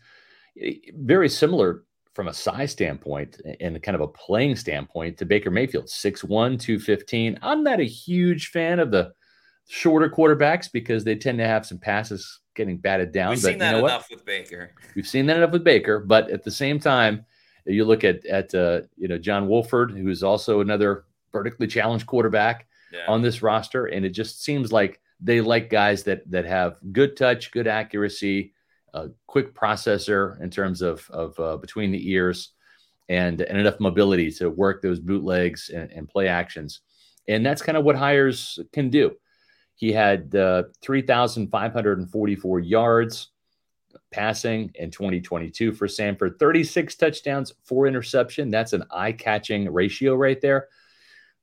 [0.97, 1.85] very similar
[2.15, 7.39] from a size standpoint and kind of a playing standpoint to Baker Mayfield, 6'1, 215.
[7.43, 9.13] I'm not a huge fan of the
[9.67, 13.31] shorter quarterbacks because they tend to have some passes getting batted down.
[13.31, 14.19] We've but seen that you know enough what?
[14.19, 14.73] with Baker.
[14.95, 17.25] We've seen that enough with Baker, but at the same time,
[17.65, 22.07] you look at at uh, you know John Wolford, who is also another vertically challenged
[22.07, 23.07] quarterback Yeah.
[23.09, 27.17] on this roster, and it just seems like they like guys that that have good
[27.17, 28.52] touch, good accuracy,
[28.95, 32.53] a quick processor in terms of of uh, between the ears,
[33.09, 36.81] and and enough mobility to work those bootlegs and, and play actions,
[37.29, 39.13] and that's kind of what hires can do.
[39.75, 43.33] He had uh, 3,544 yards
[44.13, 48.51] passing in 2022 for Samford, 36 touchdowns, four interception.
[48.51, 50.69] That's an eye catching ratio right there.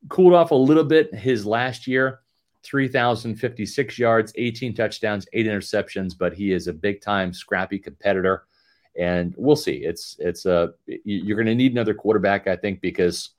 [0.07, 2.21] Cooled off a little bit his last year,
[2.63, 8.45] 3,056 yards, 18 touchdowns, eight interceptions, but he is a big time scrappy competitor.
[8.97, 9.77] And we'll see.
[9.85, 13.29] It's, it's uh, a, you're going to need another quarterback, I think, because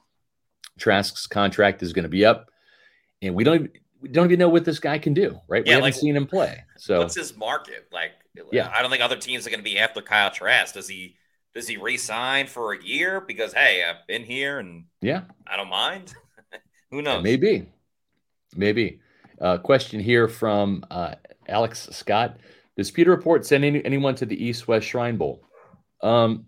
[0.79, 2.51] Trask's contract is going to be up.
[3.21, 5.65] And we don't, we don't even know what this guy can do, right?
[5.65, 6.65] we haven't like, seen him play.
[6.79, 7.89] So What's his market?
[7.93, 8.13] Like,
[8.51, 8.73] Yeah.
[8.75, 10.75] I don't think other teams are going to be after Kyle Trask.
[10.75, 11.17] Does he?
[11.53, 13.21] Does he re-sign for a year?
[13.21, 16.15] Because hey, I've been here and yeah, I don't mind.
[16.93, 17.25] Who knows?
[17.25, 17.67] Maybe,
[18.55, 19.01] maybe.
[19.41, 21.15] Uh, question here from uh,
[21.49, 22.39] Alex Scott:
[22.77, 25.43] Does Pewter Report send any, anyone to the East West Shrine Bowl?
[26.03, 26.47] Um,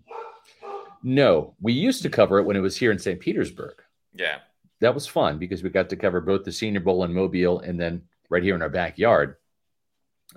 [1.03, 3.19] no, we used to cover it when it was here in St.
[3.19, 3.75] Petersburg.
[4.13, 4.37] Yeah.
[4.79, 7.79] That was fun because we got to cover both the Senior Bowl in Mobile and
[7.79, 9.35] then right here in our backyard.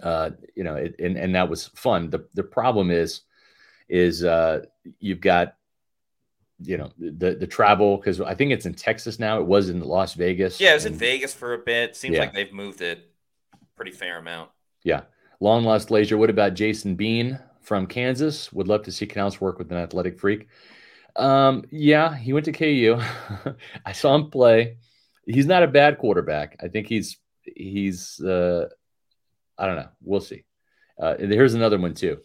[0.02, 2.10] Uh, you know, it, and and that was fun.
[2.10, 3.22] The the problem is,
[3.88, 4.62] is uh,
[4.98, 5.56] you've got,
[6.62, 9.38] you know, the the travel because I think it's in Texas now.
[9.40, 10.60] It was in Las Vegas.
[10.60, 11.94] Yeah, it was in Vegas for a bit.
[11.96, 12.20] Seems Yeah.
[12.20, 13.10] like they've moved it
[13.76, 14.50] pretty fair amount.
[14.82, 15.02] Yeah.
[15.40, 16.16] Long lost leisure.
[16.16, 18.50] What about Jason Bean from Kansas?
[18.54, 20.48] Would love to see Canales work with an athletic freak.
[21.14, 22.98] Um, yeah, he went to KU.
[23.86, 24.76] I saw him play.
[25.26, 26.56] He's not a bad quarterback.
[26.62, 28.68] I think he's he's uh
[29.58, 29.88] I don't know.
[30.02, 30.44] We'll see.
[30.98, 32.20] Uh here's another one too.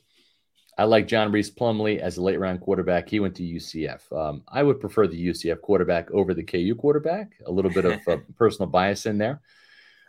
[0.81, 3.07] I like John Rhys Plumlee as a late round quarterback.
[3.07, 4.11] He went to UCF.
[4.11, 7.33] Um, I would prefer the UCF quarterback over the KU quarterback.
[7.45, 9.41] A little bit of uh, personal bias in there,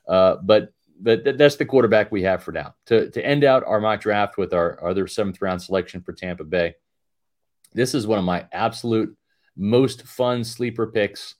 [0.09, 2.75] uh, but but th- that's the quarterback we have for now.
[2.87, 6.45] To to end out our mock draft with our, other seventh round selection for Tampa
[6.45, 6.75] Bay.
[7.75, 9.15] This is one of my absolute
[9.55, 11.35] most fun sleeper picks.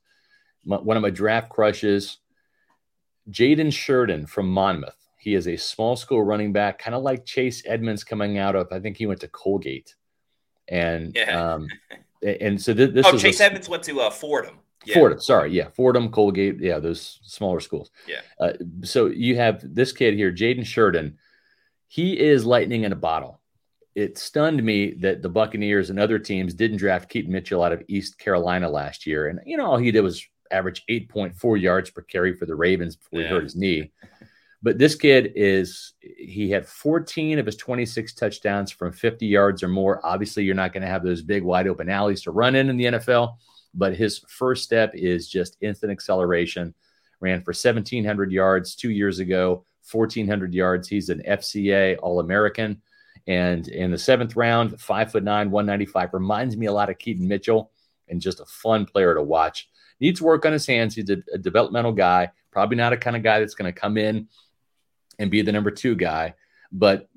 [0.63, 2.19] My, one of my draft crushes.
[3.31, 5.02] Jaden Shirden from Monmouth.
[5.23, 8.67] He is a small school running back, kind of like Chase Edmonds coming out of.
[8.73, 9.95] I think he went to Colgate,
[10.67, 11.55] and Yeah.
[11.55, 11.69] um,
[12.23, 14.59] and so th- this oh, Chase a, Edmonds went to uh, Fordham.
[14.85, 14.95] Yeah.
[14.95, 17.93] Fordham, sorry, yeah, Fordham, Colgate, yeah, those smaller schools.
[18.09, 18.23] Yeah.
[18.41, 21.15] Uh, so you have this kid here, Jaden Shirden.
[21.87, 23.41] He is lightning in a bottle.
[23.95, 27.85] It stunned me that the Buccaneers and other teams didn't draft Keaton Mitchell out of
[27.87, 31.57] East Carolina last year, and you know all he did was average eight point four
[31.57, 33.93] yards per carry for the Ravens before he hurt his knee.
[34.63, 39.69] But this kid is he had 14 of his 26 touchdowns from 50 yards or
[39.69, 40.05] more.
[40.05, 42.77] Obviously, you're not going to have those big wide open alleys to run in in
[42.77, 43.35] the NFL
[43.75, 46.75] but his first step is just instant acceleration.
[47.21, 50.89] Ran for 1,700 yards two years ago, 1,400 yards.
[50.89, 52.83] He's an FCA All American.
[53.27, 57.27] And in the seventh round, five foot nine, 195, reminds me a lot of Keaton
[57.27, 57.71] Mitchell
[58.09, 59.69] and just a fun player to watch.
[60.01, 60.97] Needs work on his hands.
[60.97, 63.97] He's a, a developmental guy, probably not a kind of guy that's going to come
[63.97, 64.29] in
[65.23, 66.35] and be the number two guy,
[66.73, 67.09] but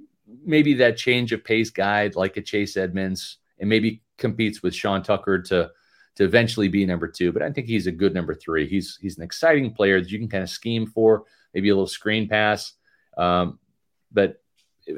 [0.45, 5.01] maybe that change of pace guy like a Chase Edmonds and maybe competes with Sean
[5.01, 5.71] Tucker to
[6.17, 7.33] to eventually be number two.
[7.33, 8.67] But I think he's a good number three.
[8.67, 11.87] He's he's an exciting player that you can kind of scheme for, maybe a little
[11.87, 12.73] screen pass.
[13.17, 13.57] Um,
[14.11, 14.41] but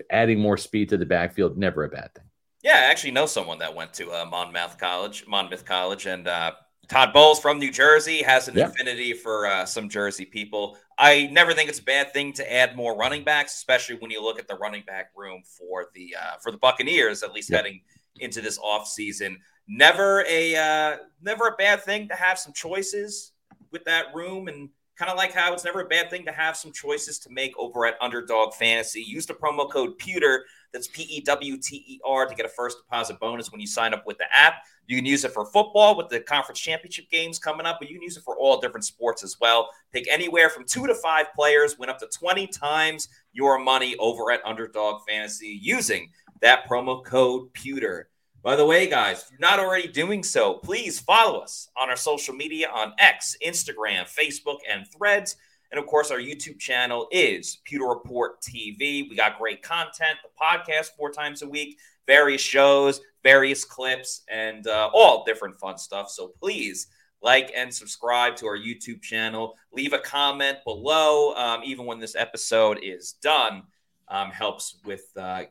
[0.10, 2.26] adding more speed to the backfield, never a bad thing.
[2.62, 6.52] Yeah, I actually know someone that went to uh, Monmouth College, Monmouth College, and uh,
[6.90, 8.66] Todd Bowles from New Jersey has an Yeah.
[8.66, 10.78] affinity for uh, some Jersey people.
[10.98, 14.24] I never think it's a bad thing to add more running backs, especially when you
[14.24, 17.58] look at the running back room for the uh, for the Buccaneers, at least Yeah.
[17.58, 17.82] heading
[18.20, 19.38] into this offseason.
[19.68, 23.34] Never a uh, never a bad thing to have some choices
[23.72, 26.58] with that room and kind of like how it's never a bad thing to have
[26.58, 29.02] some choices to make over at Underdog Fantasy.
[29.02, 32.50] Use the promo code Pewter, that's P E W T E R, to get a
[32.50, 34.56] first deposit bonus when you sign up with the app.
[34.88, 37.96] You can use it for football with the conference championship games coming up, but you
[37.96, 39.70] can use it for all different sports as well.
[39.92, 44.32] Pick anywhere from two to five players, win up to 20 times your money over
[44.32, 46.10] at Underdog Fantasy using
[46.42, 48.10] that promo code Pewter.
[48.44, 51.98] By the way, guys, if you're not already doing so, please follow us on our
[51.98, 55.36] social media on X, Instagram, Facebook, and Threads.
[55.72, 59.10] And of course, our YouTube channel is Pewter Report TV.
[59.10, 64.66] We got great content, the podcast four times a week, various shows, various clips, and
[64.68, 66.10] uh, all different fun stuff.
[66.10, 66.88] So please
[67.22, 69.56] like and subscribe to our YouTube channel.
[69.72, 73.64] Leave a comment below, um, even when this episode is done.
[74.10, 75.44] Um, helps with uh,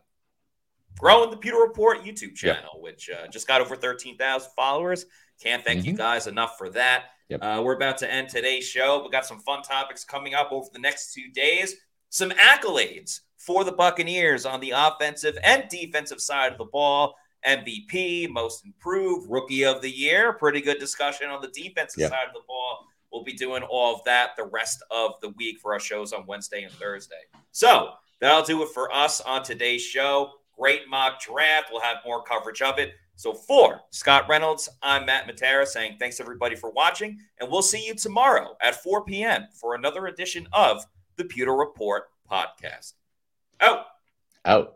[0.98, 5.04] growing the Pewter Report YouTube channel, which uh, just got over 13,000 followers.
[5.42, 5.90] Can't thank mm-hmm.
[5.90, 7.04] you guys enough for that.
[7.28, 7.40] Yep.
[7.42, 9.02] Uh, we're about to end today's show.
[9.02, 11.74] We got some fun topics coming up over the next two days.
[12.08, 17.14] Some accolades for the Buccaneers on the offensive and defensive side of the ball.
[17.46, 20.32] MVP, most improved, rookie of the year.
[20.32, 22.10] Pretty good discussion on the defensive yep.
[22.10, 22.86] side of the ball.
[23.12, 26.26] We'll be doing all of that the rest of the week for our shows on
[26.26, 27.14] Wednesday and Thursday.
[27.52, 30.32] So that'll do it for us on today's show.
[30.58, 31.68] Great mock draft.
[31.70, 32.94] We'll have more coverage of it.
[33.16, 37.86] So for Scott Reynolds, I'm Matt Matera saying thanks everybody for watching, and we'll see
[37.86, 39.46] you tomorrow at 4 p.m.
[39.58, 40.84] for another edition of
[41.16, 42.92] the Pewter Report podcast.
[43.62, 43.86] Out.
[44.44, 44.74] Out.